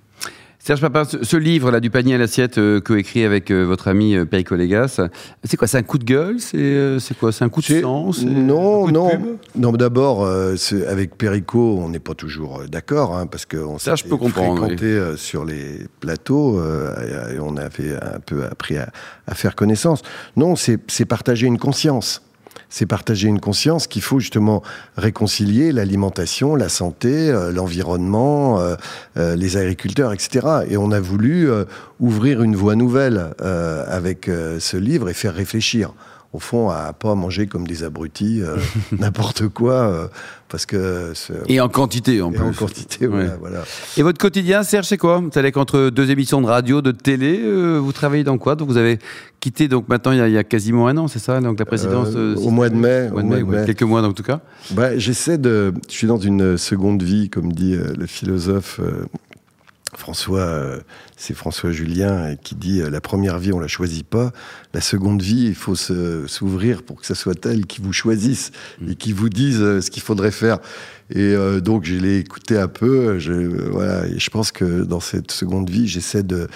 Serge 0.61 0.81
Papin, 0.81 1.03
ce, 1.05 1.37
livre-là, 1.37 1.79
Du 1.79 1.89
panier 1.89 2.15
à 2.15 2.17
l'assiette, 2.17 2.57
euh, 2.57 2.81
coécrit 2.81 3.23
avec 3.23 3.49
euh, 3.49 3.63
votre 3.63 3.87
ami 3.87 4.15
euh, 4.15 4.25
Perico 4.25 4.55
Légas, 4.55 4.99
c'est 5.45 5.55
quoi 5.55 5.67
C'est 5.67 5.77
un 5.77 5.83
coup 5.83 5.97
de 5.97 6.03
gueule 6.03 6.39
C'est 6.41 7.17
quoi 7.17 7.31
C'est 7.31 7.45
un 7.45 7.49
coup 7.49 7.61
de 7.61 7.81
sang 7.81 8.11
Non, 8.25 8.91
non. 8.91 9.09
non 9.55 9.71
d'abord, 9.71 10.25
avec 10.25 11.17
Perico, 11.17 11.79
on 11.79 11.89
n'est 11.89 11.99
pas 11.99 12.13
toujours 12.13 12.63
d'accord, 12.69 13.15
hein, 13.15 13.25
parce 13.25 13.45
qu'on 13.45 13.79
s'est 13.79 13.95
fréquenté 13.95 15.13
sur 15.15 15.45
les 15.45 15.87
plateaux 16.01 16.61
et 16.61 17.39
on 17.39 17.55
avait 17.55 17.95
un 17.95 18.19
peu 18.19 18.43
appris 18.43 18.77
à, 18.77 18.91
à 19.27 19.35
faire 19.35 19.55
connaissance. 19.55 20.01
Non, 20.35 20.55
c'est 20.57 21.05
partager 21.05 21.47
une 21.47 21.57
conscience 21.57 22.21
c'est 22.69 22.85
partager 22.85 23.27
une 23.27 23.39
conscience 23.39 23.87
qu'il 23.87 24.01
faut 24.01 24.19
justement 24.19 24.61
réconcilier 24.97 25.71
l'alimentation, 25.71 26.55
la 26.55 26.69
santé, 26.69 27.29
euh, 27.29 27.51
l'environnement, 27.51 28.59
euh, 28.59 28.75
euh, 29.17 29.35
les 29.35 29.57
agriculteurs, 29.57 30.13
etc. 30.13 30.47
Et 30.69 30.77
on 30.77 30.91
a 30.91 30.99
voulu 30.99 31.49
ouvrir 31.99 32.43
une 32.43 32.55
voie 32.55 32.75
nouvelle 32.75 33.33
avec 33.39 34.25
ce 34.59 34.77
livre 34.77 35.09
et 35.09 35.13
faire 35.13 35.33
réfléchir 35.33 35.93
au 36.31 36.39
fond, 36.39 36.69
à 36.69 36.93
pas 36.93 37.15
manger 37.15 37.47
comme 37.47 37.65
des 37.65 37.83
abrutis, 37.83 38.41
euh, 38.41 38.57
n'importe 38.99 39.47
quoi, 39.47 39.73
euh, 39.73 40.07
parce 40.47 40.67
que... 40.67 41.13
Et 41.47 41.59
en 41.59 41.69
quantité, 41.69 42.21
en 42.21 42.31
et 42.31 42.35
plus. 42.35 42.43
en 42.43 42.51
quantité, 42.53 43.07
voilà, 43.07 43.63
Et 43.97 44.03
votre 44.03 44.19
quotidien, 44.19 44.61
Serge, 44.61 44.85
c'est 44.85 44.97
quoi? 44.97 45.19
Vous 45.19 45.39
allez 45.39 45.51
entre 45.55 45.89
deux 45.89 46.11
émissions 46.11 46.39
de 46.41 46.45
radio, 46.45 46.81
de 46.81 46.91
télé, 46.91 47.39
euh, 47.41 47.79
vous 47.79 47.91
travaillez 47.93 48.23
dans 48.23 48.37
quoi? 48.37 48.55
Donc 48.55 48.67
Vous 48.67 48.77
avez 48.77 48.99
quitté, 49.39 49.67
donc 49.67 49.89
maintenant, 49.89 50.11
il 50.11 50.31
y 50.31 50.37
a, 50.37 50.43
quasiment 50.43 50.87
un 50.87 50.97
an, 50.97 51.07
c'est 51.07 51.19
ça? 51.19 51.41
Donc 51.41 51.57
la 51.57 51.65
présidence... 51.65 52.09
au 52.15 52.51
mois 52.51 52.69
de 52.69 52.75
mai. 52.75 53.09
Au 53.11 53.23
mois 53.23 53.39
de 53.39 53.43
mai, 53.43 53.65
quelques 53.65 53.83
mois, 53.83 54.03
en 54.03 54.13
tout 54.13 54.23
cas. 54.23 54.39
Bah, 54.71 54.97
J'essaie 54.97 55.39
de... 55.39 55.73
Je 55.87 55.93
suis 55.93 56.07
dans 56.07 56.17
une 56.19 56.57
seconde 56.57 57.01
vie, 57.01 57.29
comme 57.29 57.51
dit 57.53 57.75
le 57.75 58.05
philosophe 58.05 58.79
François, 59.99 60.39
euh, 60.39 60.79
c'est 61.17 61.33
François 61.33 61.71
Julien 61.71 62.35
qui 62.41 62.55
dit 62.55 62.81
euh, 62.81 62.89
la 62.89 63.01
première 63.01 63.37
vie 63.37 63.51
on 63.51 63.59
la 63.59 63.67
choisit 63.67 64.07
pas, 64.07 64.31
la 64.73 64.79
seconde 64.79 65.21
vie 65.21 65.47
il 65.47 65.55
faut 65.55 65.75
s'ouvrir 65.75 66.83
pour 66.83 67.01
que 67.01 67.05
ce 67.05 67.13
soit 67.13 67.45
elle 67.45 67.65
qui 67.65 67.81
vous 67.81 67.91
choisisse 67.91 68.51
et 68.89 68.95
qui 68.95 69.11
vous 69.11 69.27
dise 69.27 69.61
euh, 69.61 69.81
ce 69.81 69.91
qu'il 69.91 70.01
faudrait 70.01 70.31
faire. 70.31 70.59
Et 71.13 71.35
donc 71.61 71.85
je 71.85 71.95
l'ai 71.95 72.19
écouté 72.19 72.55
un 72.55 72.67
peu, 72.67 73.17
je, 73.17 73.31
voilà, 73.71 74.05
et 74.05 74.19
je 74.19 74.29
pense 74.29 74.51
que 74.51 74.83
dans 74.83 74.99
cette 74.99 75.31
seconde 75.31 75.67
vie 75.67 75.87
j'essaie 75.87 76.21
de, 76.21 76.47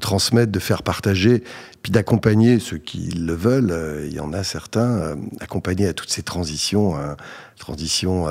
transmettre, 0.00 0.50
de 0.50 0.58
faire 0.58 0.82
partager, 0.82 1.44
puis 1.82 1.92
d'accompagner 1.92 2.58
ceux 2.58 2.78
qui 2.78 3.10
le 3.10 3.34
veulent. 3.34 4.06
il 4.06 4.14
y 4.14 4.20
en 4.20 4.32
a 4.32 4.44
certains, 4.44 5.14
accompagner 5.40 5.86
à 5.86 5.92
toutes 5.92 6.08
ces 6.08 6.22
transitions, 6.22 6.96
hein, 6.96 7.18
transitions 7.58 8.28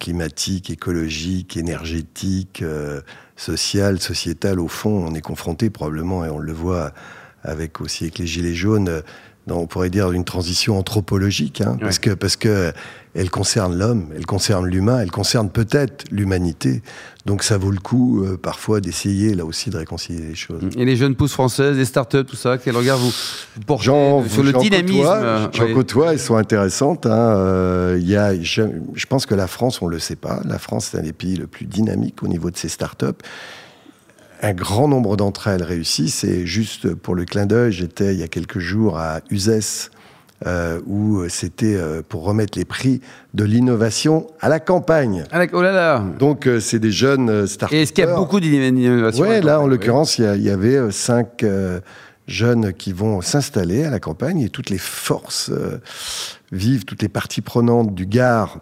climatiques, 0.00 0.68
écologiques, 0.68 1.56
énergétiques 1.56 2.64
social, 3.40 4.00
sociétal, 4.00 4.60
au 4.60 4.68
fond, 4.68 5.06
on 5.08 5.14
est 5.14 5.22
confronté 5.22 5.70
probablement, 5.70 6.24
et 6.26 6.28
on 6.28 6.38
le 6.38 6.52
voit 6.52 6.92
avec 7.42 7.80
aussi 7.80 8.04
avec 8.04 8.18
les 8.18 8.26
Gilets 8.26 8.54
jaunes, 8.54 9.02
on 9.50 9.66
pourrait 9.66 9.90
dire 9.90 10.12
une 10.12 10.24
transition 10.24 10.78
anthropologique, 10.78 11.60
hein, 11.60 11.76
parce 11.80 11.98
que 11.98 12.10
parce 12.10 12.36
que 12.36 12.72
elle 13.14 13.30
concerne 13.30 13.76
l'homme, 13.76 14.06
elle 14.14 14.24
concerne 14.24 14.66
l'humain, 14.66 15.00
elle 15.00 15.10
concerne 15.10 15.50
peut-être 15.50 16.04
l'humanité. 16.10 16.82
Donc 17.26 17.42
ça 17.42 17.58
vaut 17.58 17.70
le 17.70 17.80
coup 17.80 18.24
euh, 18.24 18.36
parfois 18.36 18.80
d'essayer 18.80 19.34
là 19.34 19.44
aussi 19.44 19.68
de 19.68 19.76
réconcilier 19.76 20.28
les 20.28 20.34
choses. 20.34 20.62
Et 20.76 20.84
les 20.84 20.96
jeunes 20.96 21.16
pousses 21.16 21.32
françaises, 21.32 21.76
les 21.76 21.84
startups, 21.84 22.24
tout 22.24 22.36
ça, 22.36 22.56
quel 22.56 22.76
regard 22.76 22.98
vous 22.98 23.12
portez 23.66 23.84
sur 23.84 24.42
le 24.42 24.52
dynamisme? 24.52 25.50
J'en 25.52 25.74
côtoie, 25.74 26.12
elles 26.12 26.20
sont 26.20 26.36
intéressantes. 26.36 27.06
Hein. 27.06 27.34
Euh, 27.36 27.98
y 28.00 28.16
a, 28.16 28.40
je, 28.40 28.62
je, 28.94 29.06
pense 29.06 29.26
que 29.26 29.34
la 29.34 29.48
France, 29.48 29.82
on 29.82 29.88
le 29.88 29.98
sait 29.98 30.16
pas, 30.16 30.40
la 30.44 30.58
France 30.58 30.90
c'est 30.92 30.98
un 30.98 31.02
des 31.02 31.12
pays 31.12 31.36
le 31.36 31.46
plus 31.46 31.66
dynamique 31.66 32.22
au 32.22 32.28
niveau 32.28 32.50
de 32.50 32.56
ses 32.56 32.68
startups. 32.68 33.06
Un 34.42 34.54
grand 34.54 34.88
nombre 34.88 35.16
d'entre 35.16 35.48
elles 35.48 35.62
réussissent 35.62 36.24
et 36.24 36.46
juste 36.46 36.94
pour 36.94 37.14
le 37.14 37.26
clin 37.26 37.44
d'œil, 37.44 37.72
j'étais 37.72 38.14
il 38.14 38.20
y 38.20 38.22
a 38.22 38.28
quelques 38.28 38.58
jours 38.58 38.98
à 38.98 39.20
Uzès, 39.28 39.90
euh, 40.46 40.80
où 40.86 41.28
c'était 41.28 41.76
euh, 41.76 42.00
pour 42.06 42.24
remettre 42.24 42.56
les 42.56 42.64
prix 42.64 43.02
de 43.34 43.44
l'innovation 43.44 44.26
à 44.40 44.48
la 44.48 44.58
campagne. 44.58 45.24
oh 45.52 45.60
là 45.60 45.72
là 45.72 46.02
Donc 46.18 46.46
euh, 46.46 46.60
c'est 46.60 46.78
des 46.78 46.90
jeunes 46.90 47.46
startups. 47.46 47.76
Et 47.76 47.82
est-ce 47.82 47.92
qu'il 47.92 48.04
y 48.04 48.06
a 48.06 48.14
beaucoup 48.14 48.40
d'innovation 48.40 49.26
Oui, 49.28 49.42
là 49.42 49.60
en 49.60 49.66
l'occurrence, 49.66 50.16
il 50.16 50.42
y, 50.42 50.48
avait 50.48 50.90
cinq 50.90 51.44
jeunes 52.26 52.72
qui 52.72 52.94
vont 52.94 53.20
s'installer 53.20 53.84
à 53.84 53.90
la 53.90 54.00
campagne 54.00 54.40
et 54.40 54.48
toutes 54.48 54.70
les 54.70 54.78
forces 54.78 55.52
vives, 56.50 56.86
toutes 56.86 57.02
les 57.02 57.10
parties 57.10 57.42
prenantes 57.42 57.94
du 57.94 58.06
Gard 58.06 58.60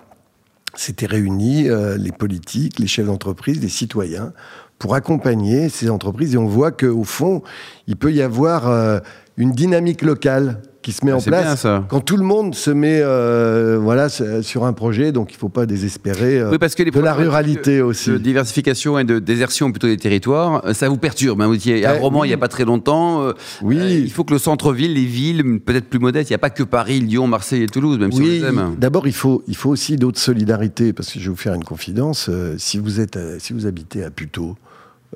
s'étaient 0.75 1.07
réunies, 1.07 1.69
les 1.97 2.13
politiques, 2.13 2.81
les 2.81 2.89
chefs 2.89 3.07
d'entreprise, 3.07 3.61
les 3.61 3.69
citoyens, 3.69 4.33
pour 4.79 4.95
accompagner 4.95 5.69
ces 5.69 5.91
entreprises. 5.91 6.35
Et 6.35 6.39
on 6.39 6.47
voit 6.47 6.71
qu'au 6.71 7.05
fond, 7.05 7.43
il 7.87 7.97
peut 7.97 8.13
y 8.13 8.23
avoir 8.23 9.01
une 9.37 9.53
dynamique 9.53 10.03
locale 10.03 10.61
qui 10.81 10.93
se 10.93 11.05
met 11.05 11.11
Ah, 11.11 11.17
en 11.17 11.19
bien, 11.19 11.31
place 11.43 11.61
ça. 11.61 11.85
quand 11.89 12.01
tout 12.01 12.17
le 12.17 12.23
monde 12.25 12.55
se 12.55 12.71
met 12.71 13.01
euh, 13.03 13.79
voilà, 13.83 14.09
sur 14.09 14.65
un 14.65 14.73
projet. 14.73 15.11
Donc 15.13 15.33
il 15.33 15.35
ne 15.35 15.39
faut 15.41 15.49
pas 15.49 15.67
désespérer 15.67 16.39
euh, 16.39 16.51
Oui, 16.53 16.59
parce 16.59 16.75
que 16.77 16.83
les 16.85 16.91
de 16.93 17.01
la 17.01 17.13
ruralité 17.13 17.83
aussi. 17.83 18.11
De 18.11 18.17
diversification 18.19 18.99
et 18.99 19.05
de 19.05 19.19
désertion 19.19 19.71
plutôt 19.71 19.89
des 19.89 19.97
territoires, 19.97 20.63
euh, 20.65 20.73
ça 20.75 20.89
vous 20.89 20.97
perturbe. 20.97 21.43
Hein, 21.43 21.49
vous 21.49 21.55
étiez 21.57 21.85
à 21.85 21.97
Eh, 21.97 21.99
Romans 21.99 22.25
il 22.25 22.29
n'y 22.29 22.33
a 22.33 22.37
oui. 22.37 22.41
pas 22.41 22.49
très 22.49 22.65
longtemps. 22.65 23.23
euh, 23.23 23.33
Oui. 23.63 23.77
euh, 23.79 23.91
il 23.91 24.11
faut 24.11 24.25
que 24.25 24.33
le 24.33 24.39
centre-ville, 24.39 24.95
les 24.95 25.05
villes 25.05 25.61
peut-être 25.61 25.91
plus 25.91 25.99
modestes, 25.99 26.31
il 26.31 26.33
n'y 26.33 26.37
a 26.37 26.39
pas 26.39 26.51
que 26.51 26.63
Paris, 26.63 27.01
Lyon, 27.01 27.27
Marseille 27.27 27.65
et 27.65 27.67
Toulouse, 27.67 27.99
même 27.99 28.13
si 28.13 28.21
on 28.21 28.25
Oui, 28.25 28.39
les 28.41 28.45
aime. 28.47 28.77
d'abord 28.79 29.07
il 29.09 29.13
faut, 29.15 29.43
il 29.49 29.57
faut 29.57 29.71
aussi 29.71 29.97
d'autres 29.97 30.21
solidarités, 30.21 30.93
parce 30.93 31.13
que 31.13 31.19
je 31.19 31.25
vais 31.25 31.31
vous 31.31 31.37
faire 31.37 31.55
une 31.55 31.65
confidence, 31.65 32.29
euh, 32.31 32.55
si, 32.57 32.79
vous 32.79 33.01
êtes 33.01 33.17
à- 33.17 33.39
si 33.41 33.53
vous 33.53 33.67
habitez 33.67 34.05
à 34.05 34.11
Puteaux, 34.11 34.57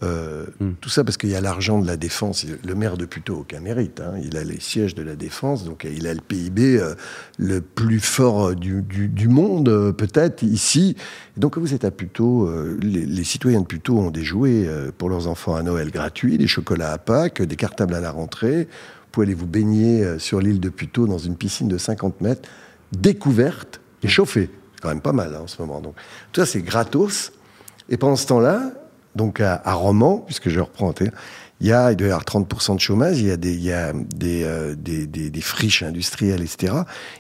euh, 0.03 0.47
Hmm. 0.59 0.73
tout 0.81 0.89
ça 0.89 1.05
parce 1.05 1.17
qu'il 1.19 1.29
y 1.29 1.35
a 1.35 1.41
l'argent 1.43 1.79
de 1.79 1.87
la 1.87 1.97
défense, 1.99 2.47
le 2.65 2.75
maire 2.75 2.97
de 2.97 3.05
Puteaux 3.05 3.41
aucun 3.41 3.61
mérite, 3.61 4.01
hein, 4.01 4.15
il 4.25 4.37
a 4.39 4.45
les 4.45 4.59
sièges 4.61 4.95
de 4.95 5.03
la 5.03 5.17
défense, 5.17 5.65
donc 5.65 5.85
il 5.91 6.07
a 6.07 6.15
le 6.15 6.21
PIB 6.21 6.79
euh, 6.81 6.95
le 7.39 7.61
plus 7.61 8.01
fort 8.01 8.49
euh, 8.49 8.55
du, 8.55 8.81
du- 8.83 9.09
du 9.09 9.29
monde 9.29 9.69
euh, 9.69 9.93
peut-être 9.93 10.43
ici. 10.43 10.97
Et 11.37 11.41
donc 11.41 11.55
quand 11.55 11.61
vous 11.61 11.75
êtes 11.75 11.85
à 11.85 11.91
Puteaux, 11.91 12.47
euh, 12.49 12.79
les, 12.83 13.05
les 13.05 13.25
citoyens 13.25 13.61
de 13.61 13.67
Puteaux 13.67 13.99
ont 13.99 14.11
des 14.11 14.25
jouets 14.25 14.67
euh, 14.67 14.91
pour 14.97 15.11
leurs 15.11 15.27
enfants 15.29 15.55
à 15.57 15.63
Noël 15.63 15.91
gratuits, 15.91 16.39
des 16.39 16.47
chocolats 16.47 16.93
à 16.93 16.99
Pâques, 16.99 17.43
des 17.43 17.57
cartables 17.57 17.95
à 17.95 18.01
la 18.01 18.11
rentrée. 18.13 18.63
Vous 18.63 19.09
pouvez 19.13 19.27
aller 19.27 19.35
vous 19.35 19.47
baigner 19.47 20.03
euh, 20.05 20.19
sur 20.19 20.41
l'île 20.41 20.61
de 20.61 20.71
Puteaux 20.71 21.07
dans 21.07 21.19
une 21.19 21.37
piscine 21.37 21.69
de 21.69 21.77
50 21.77 22.23
mètres 22.23 22.49
découverte 22.97 23.81
et 24.03 24.09
chauffée. 24.09 24.49
C'est 24.75 24.83
quand 24.83 24.89
même 24.89 25.01
pas 25.01 25.13
mal 25.13 25.35
hein, 25.35 25.41
en 25.45 25.47
ce 25.47 25.61
moment. 25.61 25.81
Donc, 25.81 25.95
tout 26.33 26.41
ça, 26.41 26.47
c'est 26.47 26.63
gratos. 26.63 27.33
Et 27.89 27.97
pendant 27.97 28.17
ce 28.17 28.27
temps-là, 28.27 28.73
donc 29.17 29.41
à, 29.41 29.61
à 29.65 29.75
Romans, 29.75 30.25
puisque 30.27 30.49
je 30.49 30.61
reprends, 30.61 30.93
il 31.63 31.69
y 31.69 31.73
a, 31.73 31.93
il 31.93 31.97
doit 31.97 32.09
y 32.09 32.11
avoir 32.11 32.25
30% 32.25 32.75
de 32.75 32.81
chômage, 32.81 33.21
il 33.21 33.29
y 33.29 33.31
a 33.31 33.37
des, 33.37 34.43
euh, 34.45 34.75
friches 35.41 35.85
industrielles, 35.85 36.43
etc. 36.43 36.75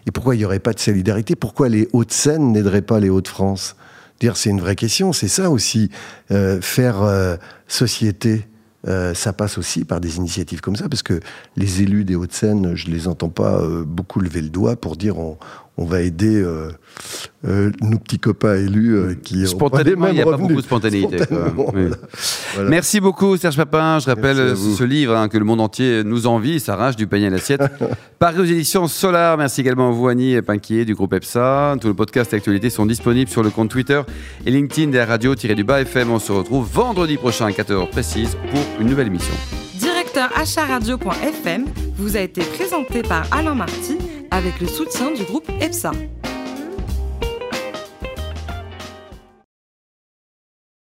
Et 0.04 0.10
pourquoi 0.10 0.34
il 0.34 0.38
n'y 0.38 0.44
aurait 0.44 0.58
pas 0.58 0.72
de 0.72 0.80
solidarité? 0.80 1.36
Pourquoi 1.36 1.68
les 1.68 1.88
Hauts-de-Seine 1.92 2.50
n'aideraient 2.50 2.82
pas 2.82 2.98
les 2.98 3.08
Hauts-de-France? 3.08 3.76
C'est 4.34 4.50
une 4.50 4.60
vraie 4.60 4.76
question. 4.76 5.12
C'est 5.12 5.28
ça 5.28 5.50
aussi, 5.50 5.90
euh, 6.30 6.60
faire 6.60 7.02
euh, 7.02 7.36
société. 7.68 8.46
Ça 9.14 9.32
passe 9.32 9.58
aussi 9.58 9.84
par 9.84 10.00
des 10.00 10.16
initiatives 10.16 10.60
comme 10.60 10.74
ça, 10.74 10.88
parce 10.88 11.04
que 11.04 11.20
les 11.56 11.82
élus 11.82 12.04
des 12.04 12.16
Hauts-de-Seine, 12.16 12.74
je 12.74 12.90
les 12.90 13.06
entends 13.06 13.28
pas 13.28 13.62
beaucoup 13.86 14.18
lever 14.18 14.42
le 14.42 14.48
doigt 14.48 14.74
pour 14.74 14.96
dire 14.96 15.18
on 15.78 15.84
va 15.86 16.02
aider 16.02 16.36
euh, 16.42 16.70
euh, 17.46 17.70
nos 17.80 17.98
petits 17.98 18.18
copains 18.18 18.56
élus 18.56 18.94
euh, 18.94 19.14
qui 19.14 19.34
ont 19.34 19.38
pas 19.38 19.40
les 19.40 19.46
Spontanément, 19.46 20.06
il 20.08 20.14
n'y 20.14 20.20
a 20.20 20.24
pas 20.26 20.36
beaucoup 20.36 20.54
de 20.54 20.60
spontanéité. 20.60 21.16
quoi. 21.16 21.24
Spontanément, 21.26 21.72
Oui. 21.74 21.82
voilà. 21.82 21.96
Voilà. 22.54 22.70
Merci 22.70 23.00
beaucoup 23.00 23.36
Serge 23.38 23.56
Papin. 23.56 23.98
Je 23.98 24.06
rappelle 24.06 24.54
ce 24.56 24.84
livre 24.84 25.16
hein, 25.16 25.28
que 25.28 25.38
le 25.38 25.44
monde 25.44 25.60
entier 25.60 26.04
nous 26.04 26.26
envie, 26.26 26.60
s'arrache 26.60 26.96
du 26.96 27.06
panier 27.06 27.28
à 27.28 27.30
l'assiette. 27.30 27.62
Paru 28.18 28.40
aux 28.40 28.44
éditions 28.44 28.86
Solar. 28.86 29.38
Merci 29.38 29.62
également 29.62 29.88
à 29.88 29.92
vous 29.92 30.08
Annie 30.08 30.40
Pinquier 30.42 30.84
du 30.84 30.94
groupe 30.94 31.14
EPSA. 31.14 31.76
Tous 31.80 31.88
les 31.88 31.94
podcasts 31.94 32.32
et 32.34 32.36
actualités 32.36 32.68
sont 32.70 32.84
disponibles 32.86 33.30
sur 33.30 33.42
le 33.42 33.50
compte 33.50 33.70
Twitter 33.70 34.02
et 34.44 34.50
LinkedIn 34.50 34.90
des 34.90 35.02
radio-du-bas 35.02 35.80
FM. 35.80 36.10
On 36.10 36.18
se 36.18 36.32
retrouve 36.32 36.68
vendredi 36.70 37.16
prochain 37.16 37.46
à 37.46 37.50
4h 37.50 37.88
précise 37.88 38.36
pour 38.52 38.60
une 38.80 38.88
nouvelle 38.88 39.06
émission. 39.06 39.32
Directeur 39.78 40.28
acharadio.fm 40.36 41.64
vous 41.96 42.16
a 42.16 42.20
été 42.20 42.42
présenté 42.42 43.02
par 43.02 43.26
Alain 43.32 43.54
Marty 43.54 43.96
avec 44.32 44.60
le 44.60 44.66
soutien 44.66 45.12
du 45.12 45.24
groupe 45.24 45.48
EPSA. 45.60 45.92